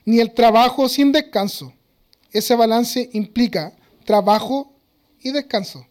[0.07, 1.73] Ni el trabajo sin descanso.
[2.31, 4.71] Ese balance implica trabajo
[5.19, 5.85] y descanso.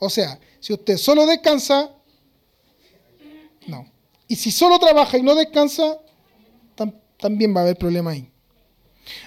[0.00, 1.92] O sea, si usted solo descansa,
[3.68, 3.86] no.
[4.26, 6.00] Y si solo trabaja y no descansa,
[7.16, 8.28] también va a haber problema ahí.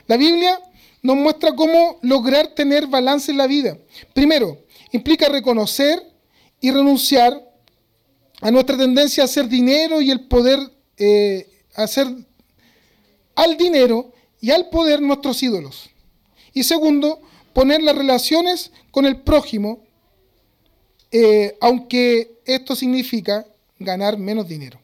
[0.07, 0.59] La Biblia
[1.01, 3.77] nos muestra cómo lograr tener balance en la vida.
[4.13, 6.03] Primero, implica reconocer
[6.59, 7.49] y renunciar
[8.41, 10.59] a nuestra tendencia a hacer dinero y el poder,
[10.97, 12.07] eh, hacer
[13.35, 15.89] al dinero y al poder nuestros ídolos.
[16.53, 17.21] Y segundo,
[17.53, 19.79] poner las relaciones con el prójimo,
[21.11, 23.45] eh, aunque esto significa
[23.79, 24.79] ganar menos dinero.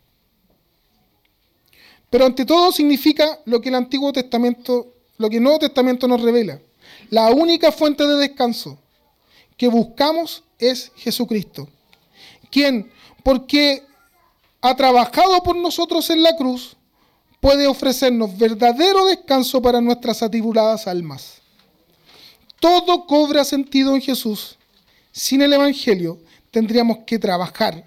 [2.10, 6.22] Pero ante todo significa lo que el Antiguo Testamento, lo que el Nuevo Testamento nos
[6.22, 6.60] revela.
[7.10, 8.78] La única fuente de descanso
[9.58, 11.68] que buscamos es Jesucristo,
[12.50, 12.92] quien,
[13.24, 13.84] porque
[14.62, 16.77] ha trabajado por nosotros en la cruz,
[17.40, 21.42] puede ofrecernos verdadero descanso para nuestras atribuladas almas.
[22.60, 24.58] Todo cobra sentido en Jesús.
[25.12, 26.20] Sin el Evangelio
[26.52, 27.86] tendríamos que trabajar,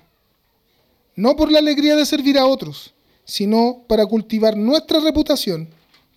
[1.16, 2.94] no por la alegría de servir a otros,
[3.24, 5.68] sino para cultivar nuestra reputación,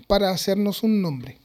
[0.08, 1.38] para hacernos un nombre.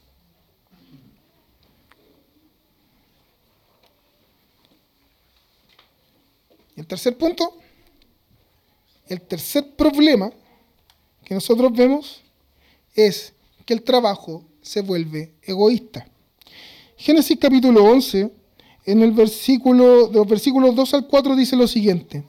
[6.76, 7.58] El tercer punto,
[9.08, 10.30] el tercer problema
[11.28, 12.22] que nosotros vemos
[12.94, 13.34] es
[13.66, 16.08] que el trabajo se vuelve egoísta.
[16.96, 18.32] Génesis capítulo 11,
[18.86, 22.24] en el versículo, de los versículos 2 al 4 dice lo siguiente.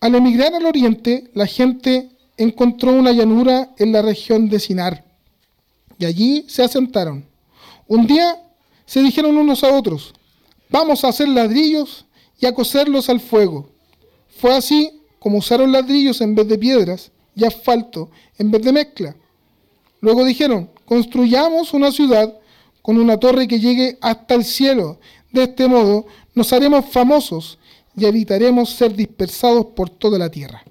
[0.00, 5.02] Al emigrar al oriente, la gente encontró una llanura en la región de Sinar
[5.98, 7.24] y allí se asentaron.
[7.88, 8.36] Un día
[8.84, 10.12] se dijeron unos a otros,
[10.68, 12.04] vamos a hacer ladrillos
[12.38, 13.70] y a coserlos al fuego.
[14.28, 19.16] Fue así como usaron ladrillos en vez de piedras y asfalto en vez de mezcla.
[20.02, 22.38] Luego dijeron, construyamos una ciudad
[22.82, 25.00] con una torre que llegue hasta el cielo.
[25.32, 26.04] De este modo
[26.34, 27.58] nos haremos famosos
[27.96, 30.62] y evitaremos ser dispersados por toda la tierra.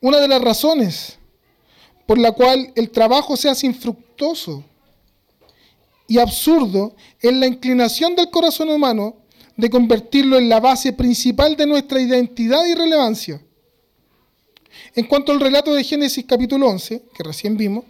[0.00, 1.18] una de las razones
[2.06, 4.62] por la cual el trabajo se hace infructuoso
[6.06, 9.16] y absurdo es la inclinación del corazón humano
[9.56, 13.40] de convertirlo en la base principal de nuestra identidad y relevancia.
[14.94, 17.84] En cuanto al relato de Génesis capítulo 11, que recién vimos,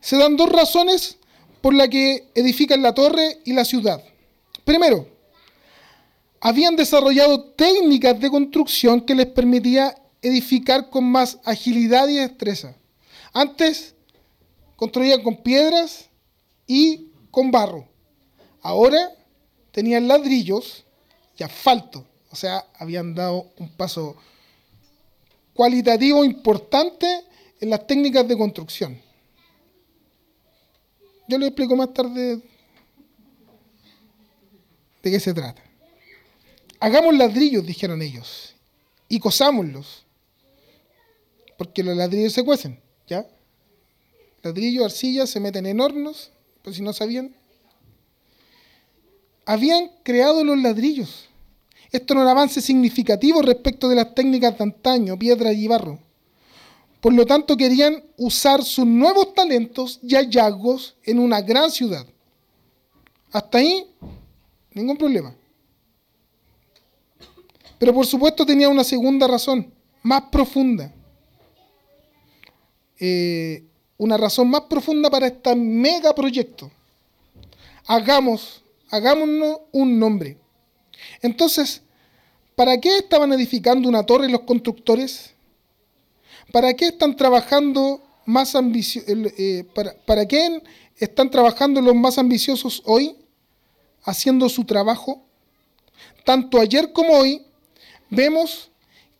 [0.00, 1.18] se dan dos razones
[1.60, 4.02] por las que edifican la torre y la ciudad.
[4.64, 5.06] Primero,
[6.40, 12.74] habían desarrollado técnicas de construcción que les permitía edificar con más agilidad y destreza.
[13.32, 13.94] Antes
[14.76, 16.08] construían con piedras
[16.66, 17.88] y con barro.
[18.60, 19.12] Ahora
[19.72, 20.84] tenían ladrillos
[21.36, 22.06] y asfalto.
[22.30, 24.16] O sea, habían dado un paso
[25.54, 27.24] cualitativo importante
[27.60, 29.00] en las técnicas de construcción.
[31.28, 32.40] Yo les explico más tarde
[35.02, 35.62] de qué se trata.
[36.80, 38.54] Hagamos ladrillos, dijeron ellos,
[39.08, 40.04] y cosámoslos,
[41.56, 43.26] porque los ladrillos se cuecen, ¿ya?
[44.42, 47.34] Ladrillos, arcilla, se meten en hornos, pues si no sabían.
[49.44, 51.28] Habían creado los ladrillos.
[51.90, 55.98] Esto era un avance significativo respecto de las técnicas de antaño, piedra y barro.
[57.00, 62.06] Por lo tanto, querían usar sus nuevos talentos y hallazgos en una gran ciudad.
[63.32, 63.86] Hasta ahí,
[64.72, 65.34] ningún problema.
[67.78, 69.72] Pero por supuesto tenía una segunda razón,
[70.04, 70.94] más profunda.
[73.00, 73.64] Eh,
[73.98, 76.70] una razón más profunda para este mega proyecto.
[77.86, 78.61] Hagamos,
[78.92, 80.36] hagámonos un nombre.
[81.22, 81.82] Entonces,
[82.54, 85.34] ¿para qué estaban edificando una torre los constructores?
[86.52, 89.08] ¿Para qué están trabajando más ambiciosos?
[89.38, 90.62] Eh, para, ¿Para qué
[90.98, 93.16] están trabajando los más ambiciosos hoy?
[94.04, 95.24] Haciendo su trabajo.
[96.24, 97.42] Tanto ayer como hoy
[98.10, 98.70] vemos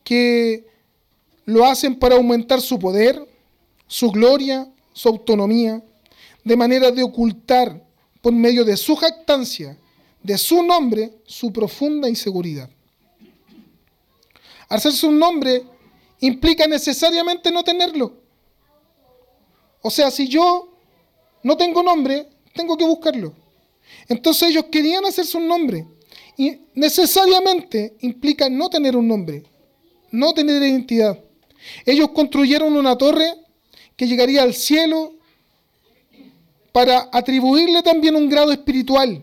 [0.05, 0.67] que
[1.47, 3.27] lo hacen para aumentar su poder,
[3.87, 5.83] su gloria, su autonomía,
[6.45, 7.83] de manera de ocultar
[8.23, 9.77] por medio de su jactancia,
[10.23, 12.71] de su nombre, su profunda inseguridad.
[14.69, 15.65] Hacerse un nombre
[16.21, 18.15] implica necesariamente no tenerlo.
[19.83, 20.73] O sea, si yo
[21.43, 23.35] no tengo nombre, tengo que buscarlo.
[24.09, 25.87] Entonces ellos querían hacerse un nombre.
[26.37, 29.43] Y necesariamente implica no tener un nombre,
[30.11, 31.19] no tener identidad.
[31.85, 33.35] Ellos construyeron una torre
[33.97, 35.15] que llegaría al cielo
[36.73, 39.23] para atribuirle también un grado espiritual.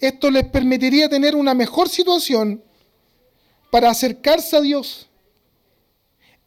[0.00, 2.62] Esto les permitiría tener una mejor situación
[3.70, 5.08] para acercarse a Dios.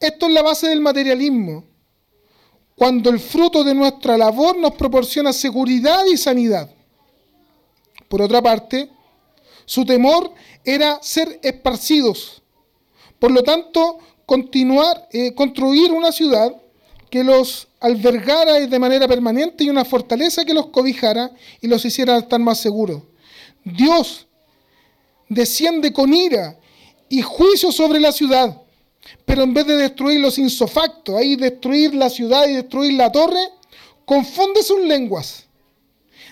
[0.00, 1.64] Esto es la base del materialismo.
[2.74, 6.70] Cuando el fruto de nuestra labor nos proporciona seguridad y sanidad.
[8.08, 8.90] Por otra parte,
[9.64, 10.32] su temor
[10.64, 12.42] era ser esparcidos.
[13.18, 16.54] Por lo tanto, continuar, eh, construir una ciudad
[17.10, 21.30] que los albergara de manera permanente y una fortaleza que los cobijara
[21.60, 23.02] y los hiciera estar más seguros.
[23.64, 24.26] Dios
[25.28, 26.58] desciende con ira
[27.08, 28.60] y juicio sobre la ciudad,
[29.24, 33.50] pero en vez de destruir los insofactos, ahí destruir la ciudad y destruir la torre,
[34.04, 35.44] confunde sus lenguas,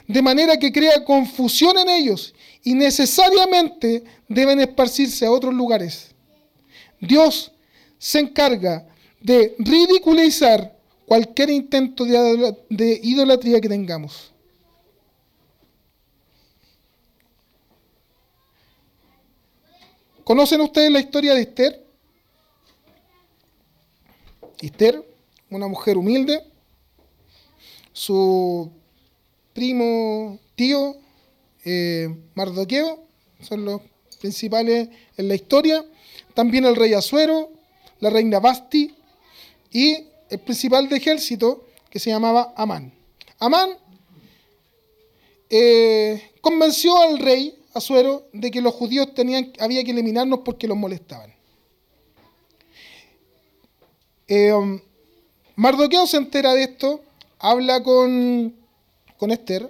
[0.08, 2.34] de manera que crea confusión en ellos
[2.64, 6.08] y necesariamente deben esparcirse a otros lugares.
[7.00, 7.52] Dios
[7.98, 8.88] se encarga
[9.20, 10.73] de ridiculizar
[11.06, 14.32] cualquier intento de idolatría que tengamos.
[20.24, 21.84] ¿Conocen ustedes la historia de Esther?
[24.60, 25.04] Esther,
[25.50, 26.42] una mujer humilde,
[27.92, 28.72] su
[29.52, 30.96] primo, tío,
[31.66, 33.04] eh, Mardoqueo,
[33.40, 33.82] son los
[34.20, 34.88] principales
[35.18, 35.84] en la historia,
[36.32, 37.50] también el rey Azuero,
[38.00, 38.94] la reina Basti,
[39.70, 42.92] y el principal de ejército que se llamaba Amán.
[43.38, 43.70] Amán
[45.50, 50.76] eh, convenció al rey Azuero de que los judíos tenían, había que eliminarnos porque los
[50.76, 51.34] molestaban.
[54.26, 54.80] Eh, um,
[55.56, 57.02] Mardoqueo se entera de esto,
[57.38, 58.54] habla con,
[59.18, 59.68] con Esther,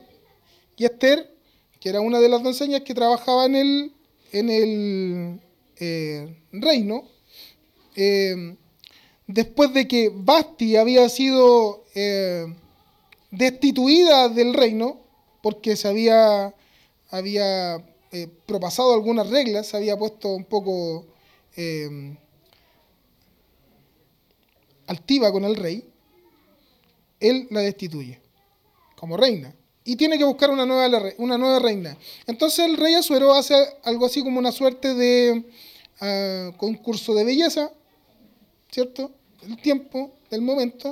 [0.77, 1.35] y Esther,
[1.81, 3.93] que era una de las doncellas que trabajaba en el,
[4.33, 5.41] en el
[5.79, 7.05] eh, reino,
[9.27, 12.47] después de que Basti había sido eh,
[13.31, 15.01] destituida del reino,
[15.43, 16.55] porque se había,
[18.13, 21.07] eh, propasado algunas reglas, se había puesto un poco
[21.57, 22.17] eh,
[24.87, 25.85] altiva con el rey,
[27.21, 28.21] él la destituye
[28.97, 29.55] como reina.
[29.87, 31.97] Y tiene que buscar una nueva, una nueva reina.
[32.27, 35.45] Entonces el rey Azuero hace algo así como una suerte de
[36.01, 37.71] ah, concurso de belleza
[38.75, 39.13] ¿cierto?
[39.41, 40.91] del tiempo, del momento,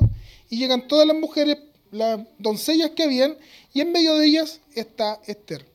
[0.49, 1.59] y llegan todas las mujeres,
[1.91, 3.37] las doncellas que habían,
[3.75, 5.67] y en medio de ellas está Esther.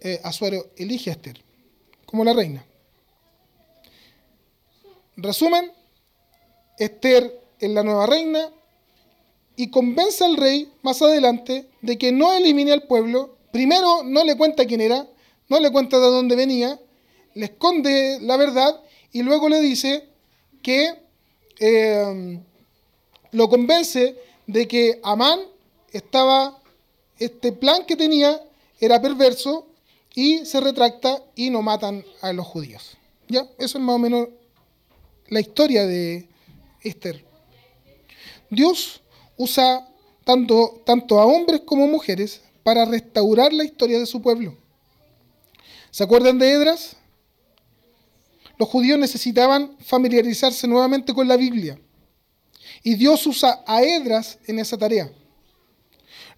[0.00, 1.42] Eh, Azuero elige a Esther
[2.04, 2.64] como la reina.
[5.16, 5.72] Resumen,
[6.78, 8.50] Esther es la nueva reina
[9.56, 13.36] y convence al rey más adelante de que no elimine al pueblo.
[13.50, 15.08] Primero no le cuenta quién era,
[15.48, 16.78] no le cuenta de dónde venía,
[17.34, 18.80] le esconde la verdad
[19.12, 20.08] y luego le dice
[20.62, 20.94] que
[21.60, 22.40] eh,
[23.32, 25.40] lo convence de que Amán
[25.92, 26.58] estaba,
[27.18, 28.40] este plan que tenía
[28.80, 29.66] era perverso
[30.14, 32.96] y se retracta y no matan a los judíos.
[33.28, 33.42] ¿Ya?
[33.58, 34.28] Eso es más o menos
[35.28, 36.26] la historia de
[36.82, 37.24] Esther.
[38.50, 39.02] Dios
[39.36, 39.86] usa
[40.24, 44.56] tanto, tanto a hombres como mujeres para restaurar la historia de su pueblo.
[45.90, 46.96] ¿Se acuerdan de Edras?
[48.58, 51.78] Los judíos necesitaban familiarizarse nuevamente con la Biblia.
[52.82, 55.10] Y Dios usa a Edras en esa tarea.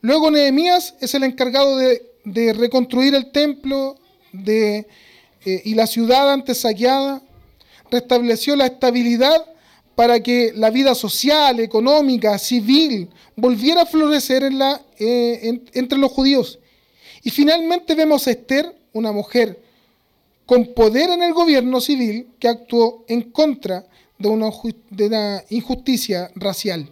[0.03, 2.07] Luego Nehemías es el encargado de,
[2.53, 3.97] reconstruir el templo
[4.47, 4.85] eh,
[5.43, 7.23] y la ciudad antes saqueada.
[7.91, 9.45] Restableció la estabilidad
[9.95, 14.51] para que la vida social, económica, civil volviera a florecer
[14.99, 16.59] eh, entre los judíos.
[17.23, 19.70] Y finalmente vemos a Esther, una mujer
[20.51, 23.87] con poder en el gobierno civil, que actuó en contra
[24.19, 26.91] de una, injusticia racial.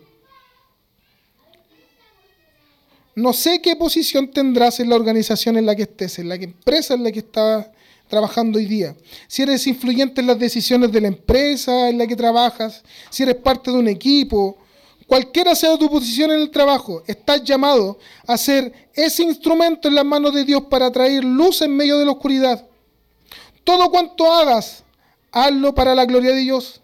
[3.17, 6.95] No sé qué posición tendrás en la organización en la que estés, en la empresa
[6.95, 7.67] en la que estás
[8.07, 8.95] trabajando hoy día.
[9.27, 13.35] Si eres influyente en las decisiones de la empresa en la que trabajas, si eres
[13.35, 14.57] parte de un equipo,
[15.09, 20.05] cualquiera sea tu posición en el trabajo, estás llamado a ser ese instrumento en las
[20.05, 22.68] manos de Dios para traer luz en medio de la oscuridad.
[23.69, 24.83] Todo cuanto hagas,
[25.31, 26.81] hazlo para la gloria de Dios.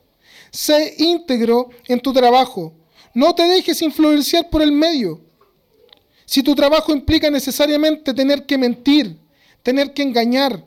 [0.50, 2.74] Sé íntegro en tu trabajo.
[3.14, 5.18] No te dejes influenciar por el medio.
[6.26, 9.18] Si tu trabajo implica necesariamente tener que mentir,
[9.62, 10.62] tener que engañar,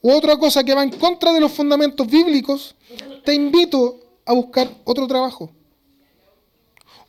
[0.00, 2.74] u otra cosa que va en contra de los fundamentos bíblicos,
[3.26, 5.52] te invito a buscar otro trabajo.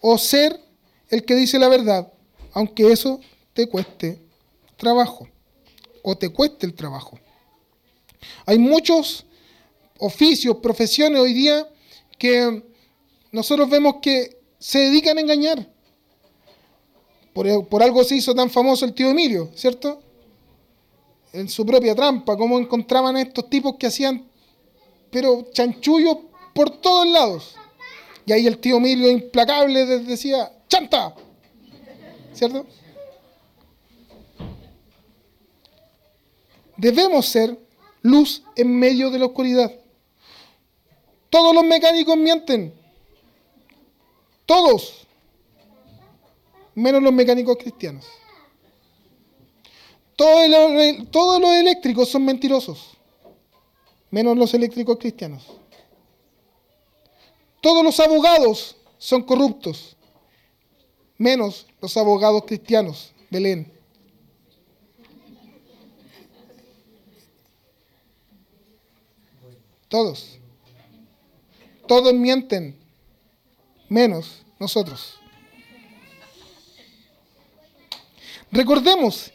[0.02, 0.60] O ser
[1.08, 2.12] el que dice la verdad,
[2.52, 3.22] aunque eso
[3.54, 4.22] te cueste
[4.76, 5.30] trabajo,
[6.04, 7.18] o te cueste el trabajo.
[8.46, 9.26] Hay muchos
[10.00, 11.68] oficios, profesiones hoy día
[12.18, 12.64] que
[13.32, 15.70] nosotros vemos que se dedican a engañar.
[17.34, 20.02] Por, algo se hizo tan famoso el tío Emilio, ¿cierto?
[21.34, 24.26] En su propia trampa, cómo encontraban a estos tipos que hacían,
[25.12, 26.18] pero chanchullos
[26.54, 27.56] por todos lados.
[28.26, 31.14] Y ahí el tío Emilio, implacable, decía, ¡chanta!
[32.34, 32.66] ¿Cierto?
[36.78, 37.65] Debemos ser
[38.06, 39.72] luz en medio de la oscuridad.
[41.30, 42.74] Todos los mecánicos mienten.
[44.46, 45.06] Todos
[46.76, 48.06] menos los mecánicos cristianos.
[50.16, 52.92] Todos los, todos los eléctricos son mentirosos,
[54.12, 55.44] menos los eléctricos cristianos.
[57.60, 59.98] Todos los abogados son corruptos,
[61.18, 63.14] menos los abogados cristianos.
[63.30, 63.75] Belén.
[69.96, 70.40] Todos.
[71.88, 72.78] Todos mienten,
[73.88, 75.18] menos nosotros.
[78.52, 79.32] Recordemos,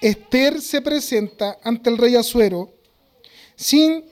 [0.00, 2.72] Esther se presenta ante el rey Azuero
[3.54, 4.06] sin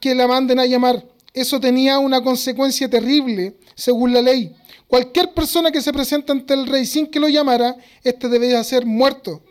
[0.00, 1.06] que la manden a llamar.
[1.34, 4.56] Eso tenía una consecuencia terrible según la ley.
[4.86, 8.86] Cualquier persona que se presenta ante el rey sin que lo llamara, éste debía ser
[8.86, 9.42] muerto,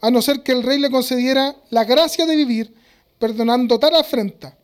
[0.00, 2.74] a no ser que el rey le concediera la gracia de vivir,
[3.18, 4.57] perdonando tal afrenta.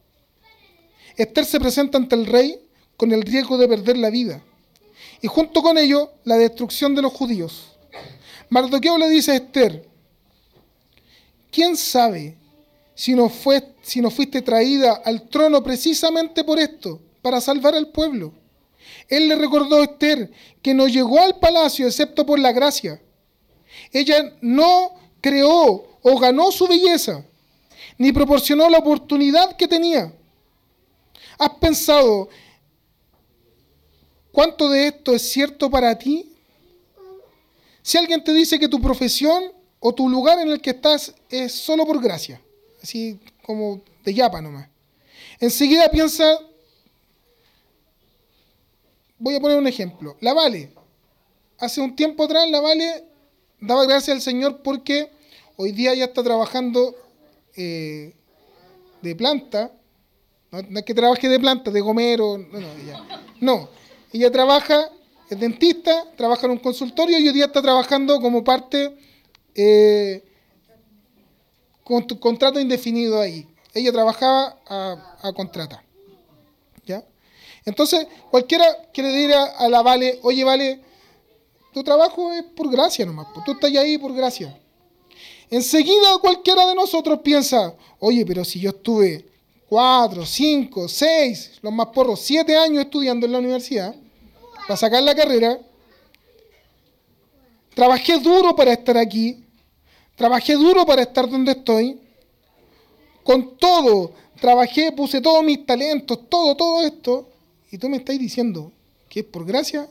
[1.17, 2.61] Esther se presenta ante el rey
[2.97, 4.43] con el riesgo de perder la vida
[5.23, 7.77] y junto con ello la destrucción de los judíos.
[8.49, 9.89] Mardoqueo le dice a Esther,
[11.51, 12.37] ¿quién sabe
[12.95, 17.89] si no, fue, si no fuiste traída al trono precisamente por esto, para salvar al
[17.89, 18.33] pueblo?
[19.09, 23.01] Él le recordó a Esther que no llegó al palacio excepto por la gracia.
[23.93, 27.25] Ella no creó o ganó su belleza,
[27.99, 30.13] ni proporcionó la oportunidad que tenía.
[31.39, 32.29] ¿Has pensado
[34.33, 36.33] cuánto de esto es cierto para ti?
[37.83, 41.53] Si alguien te dice que tu profesión o tu lugar en el que estás es
[41.53, 42.41] solo por gracia,
[42.83, 44.69] así como de yapa nomás,
[45.39, 46.39] enseguida piensa,
[49.19, 50.73] voy a poner un ejemplo, la Vale.
[51.59, 53.05] Hace un tiempo atrás la Vale
[53.61, 55.11] daba gracias al Señor porque
[55.57, 56.97] hoy día ya está trabajando
[57.57, 58.15] eh,
[59.03, 59.73] de planta,
[60.63, 63.05] No, es que trabaje de planta, de gomero, no, no, ella,
[63.41, 63.69] no.
[64.13, 64.91] Ella trabaja,
[65.29, 68.97] es dentista, trabaja en un consultorio y hoy día está trabajando como parte
[69.55, 70.23] eh,
[71.83, 73.47] con tu contrato indefinido ahí.
[73.73, 75.83] Ella trabajaba a, a contrata.
[76.87, 77.03] ¿Ya?
[77.65, 80.81] Entonces, cualquiera que le diga a la Vale, oye, Vale,
[81.73, 84.57] tu trabajo es por gracia nomás, pues, tú estás ahí por gracia.
[85.51, 89.34] Enseguida cualquiera de nosotros piensa, oye, pero si yo estuve
[89.69, 93.95] cuatro, cinco, seis, los más porros, siete años estudiando en la universidad
[94.63, 95.59] para sacar la carrera,
[97.75, 99.45] trabajé duro para estar aquí,
[100.17, 102.01] trabajé duro para estar donde estoy,
[103.23, 107.29] con todo, trabajé, puse todos mis talentos, todo, todo esto,
[107.71, 108.71] y tú me estás diciendo
[109.09, 109.89] que es por gracia.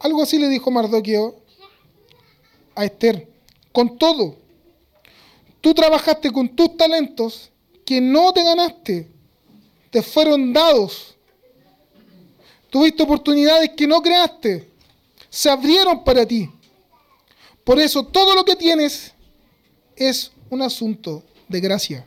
[0.00, 1.36] Algo así le dijo Mardoqueo
[2.74, 3.28] a Esther,
[3.72, 4.36] con todo.
[5.60, 7.50] Tú trabajaste con tus talentos
[7.84, 9.08] que no te ganaste,
[9.90, 11.16] te fueron dados.
[12.70, 14.68] Tuviste oportunidades que no creaste,
[15.30, 16.50] se abrieron para ti.
[17.64, 19.12] Por eso todo lo que tienes
[19.96, 22.06] es un asunto de gracia.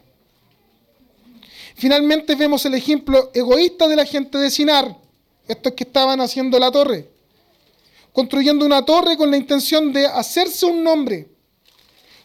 [1.75, 4.97] Finalmente vemos el ejemplo egoísta de la gente de Sinar,
[5.47, 7.09] estos que estaban haciendo la torre,
[8.13, 11.30] construyendo una torre con la intención de hacerse un nombre,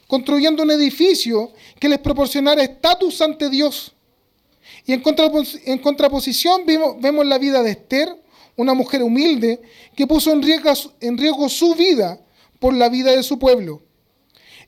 [0.07, 3.93] construyendo un edificio que les proporcionara estatus ante Dios.
[4.85, 8.17] Y en, contraposición vemos, la vida de Esther,
[8.57, 9.61] una mujer humilde
[9.97, 12.21] que puso en riesgo, su vida
[12.61, 13.83] por la vida de su pueblo.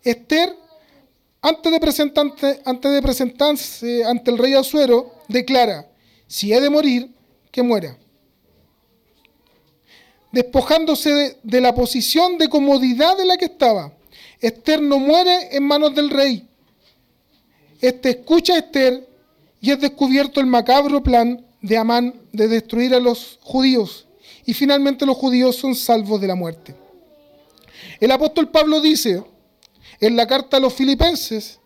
[0.03, 0.57] Esther
[1.41, 5.89] antes de, antes de presentarse ante el rey Azuero, declara,
[6.27, 7.15] si he de morir,
[7.53, 7.97] que muera.
[10.33, 13.93] Despojándose de, de la posición de comodidad en la que estaba,
[14.41, 16.47] Esther no muere en manos del rey.
[17.81, 19.09] Este escucha a Esther
[19.61, 24.07] y es descubierto el macabro plan de Amán de destruir a los judíos.
[24.47, 26.75] Y finalmente los judíos son salvos de la muerte.
[28.01, 29.23] El apóstol Pablo dice,
[30.01, 31.59] en la carta a los filipenses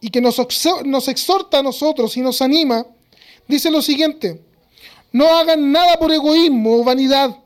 [0.00, 2.86] y que nos, exhorta a nosotros y nos anima,
[3.46, 4.42] dice lo siguiente,
[5.12, 7.36] no hagan nada por egoísmo o vanidad,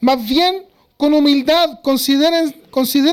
[0.00, 0.66] más bien
[1.04, 2.54] con humildad consideren,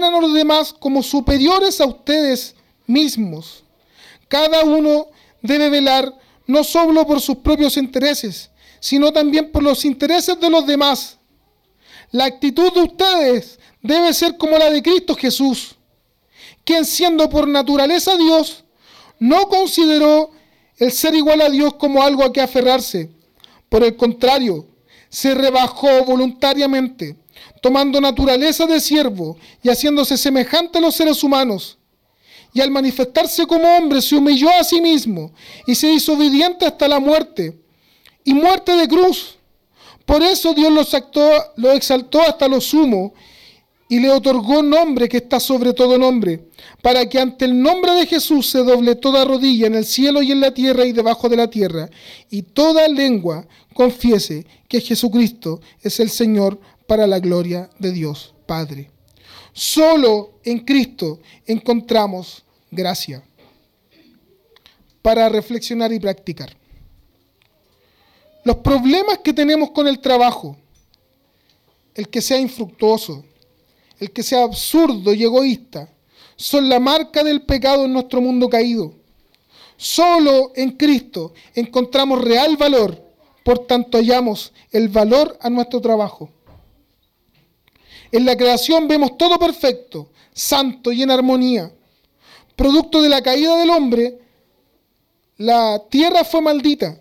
[0.01, 2.55] a los demás como superiores a ustedes
[2.87, 3.65] mismos.
[4.29, 5.07] Cada uno
[5.41, 6.17] debe velar
[6.47, 11.17] no solo por sus propios intereses, sino también por los intereses de los demás.
[12.11, 15.75] La actitud de ustedes debe ser como la de Cristo Jesús,
[16.63, 18.63] quien siendo por naturaleza Dios,
[19.19, 20.31] no consideró
[20.77, 23.09] el ser igual a Dios como algo a que aferrarse.
[23.67, 24.65] Por el contrario,
[25.09, 27.17] se rebajó voluntariamente,
[27.61, 31.77] tomando naturaleza de siervo y haciéndose semejante a los seres humanos.
[32.53, 35.31] Y al manifestarse como hombre se humilló a sí mismo
[35.65, 37.57] y se hizo obediente hasta la muerte
[38.23, 39.37] y muerte de cruz.
[40.05, 40.83] Por eso Dios lo,
[41.55, 43.13] lo exaltó hasta lo sumo
[43.91, 46.47] y le otorgó nombre que está sobre todo nombre,
[46.81, 50.31] para que ante el nombre de Jesús se doble toda rodilla en el cielo y
[50.31, 51.89] en la tierra y debajo de la tierra,
[52.29, 56.57] y toda lengua confiese que Jesucristo es el Señor
[56.91, 58.91] para la gloria de Dios Padre.
[59.53, 63.23] Solo en Cristo encontramos gracia
[65.01, 66.53] para reflexionar y practicar.
[68.43, 70.57] Los problemas que tenemos con el trabajo,
[71.95, 73.23] el que sea infructuoso,
[73.97, 75.87] el que sea absurdo y egoísta,
[76.35, 78.95] son la marca del pecado en nuestro mundo caído.
[79.77, 83.01] Solo en Cristo encontramos real valor,
[83.45, 86.29] por tanto hallamos el valor a nuestro trabajo.
[88.12, 91.72] En la creación vemos todo perfecto, santo y en armonía.
[92.55, 94.20] Producto de la caída del hombre,
[95.38, 96.97] la tierra fue maldita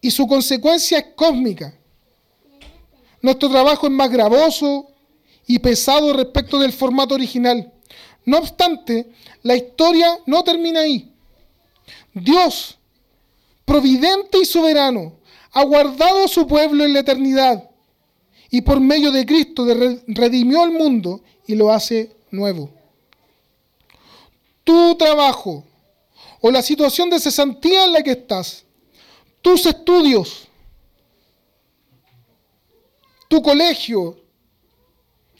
[0.00, 1.74] y su consecuencia es cósmica.
[3.20, 4.92] Nuestro trabajo es más gravoso,
[5.46, 7.72] y pesado respecto del formato original.
[8.24, 9.10] No obstante,
[9.42, 11.12] la historia no termina ahí.
[12.14, 12.78] Dios,
[13.64, 15.14] providente y soberano,
[15.52, 17.68] ha guardado a su pueblo en la eternidad
[18.54, 19.66] y por medio de Cristo
[20.06, 22.68] redimió el mundo y lo hace nuevo.
[24.62, 25.64] Tu trabajo
[26.38, 28.66] o la situación de cesantía en la que estás,
[29.40, 30.48] tus estudios,
[33.26, 34.20] tu colegio,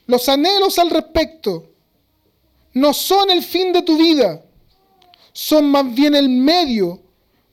[0.07, 1.69] los anhelos al respecto
[2.73, 4.43] no son el fin de tu vida,
[5.35, 6.99] son más bien el medio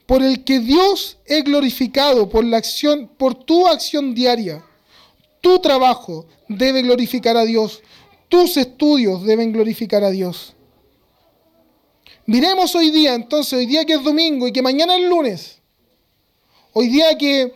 [0.05, 4.64] por el que Dios es glorificado por la acción, por tu acción diaria.
[5.41, 7.81] Tu trabajo debe glorificar a Dios,
[8.27, 10.53] tus estudios deben glorificar a Dios.
[12.25, 15.59] Miremos hoy día, entonces, hoy día que es domingo y que mañana es lunes.
[16.73, 17.53] Hoy día que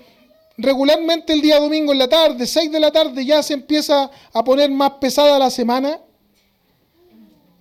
[0.57, 4.43] regularmente el día domingo en la tarde, 6 de la tarde, ya se empieza a
[4.43, 5.99] poner más pesada la semana.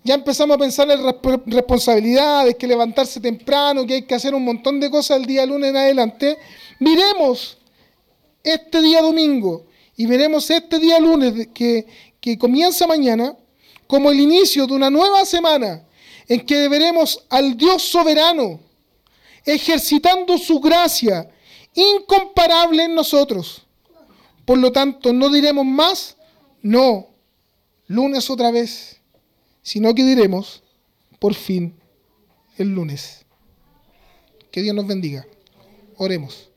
[0.04, 1.00] Ya empezamos a pensar en
[1.46, 5.70] responsabilidades, que levantarse temprano, que hay que hacer un montón de cosas el día lunes
[5.70, 6.38] en adelante.
[6.80, 7.58] Miremos
[8.42, 9.66] este día domingo
[9.96, 11.86] y veremos este día lunes que,
[12.20, 13.36] que comienza mañana
[13.86, 15.84] como el inicio de una nueva semana
[16.28, 18.60] en que veremos al Dios soberano
[19.44, 21.28] ejercitando su gracia
[21.74, 23.62] incomparable en nosotros.
[24.44, 26.16] Por lo tanto, no diremos más,
[26.62, 27.08] no,
[27.86, 29.00] lunes otra vez,
[29.62, 30.62] sino que diremos,
[31.18, 31.74] por fin,
[32.58, 33.24] el lunes.
[34.50, 35.26] Que Dios nos bendiga.
[35.96, 36.51] Oremos.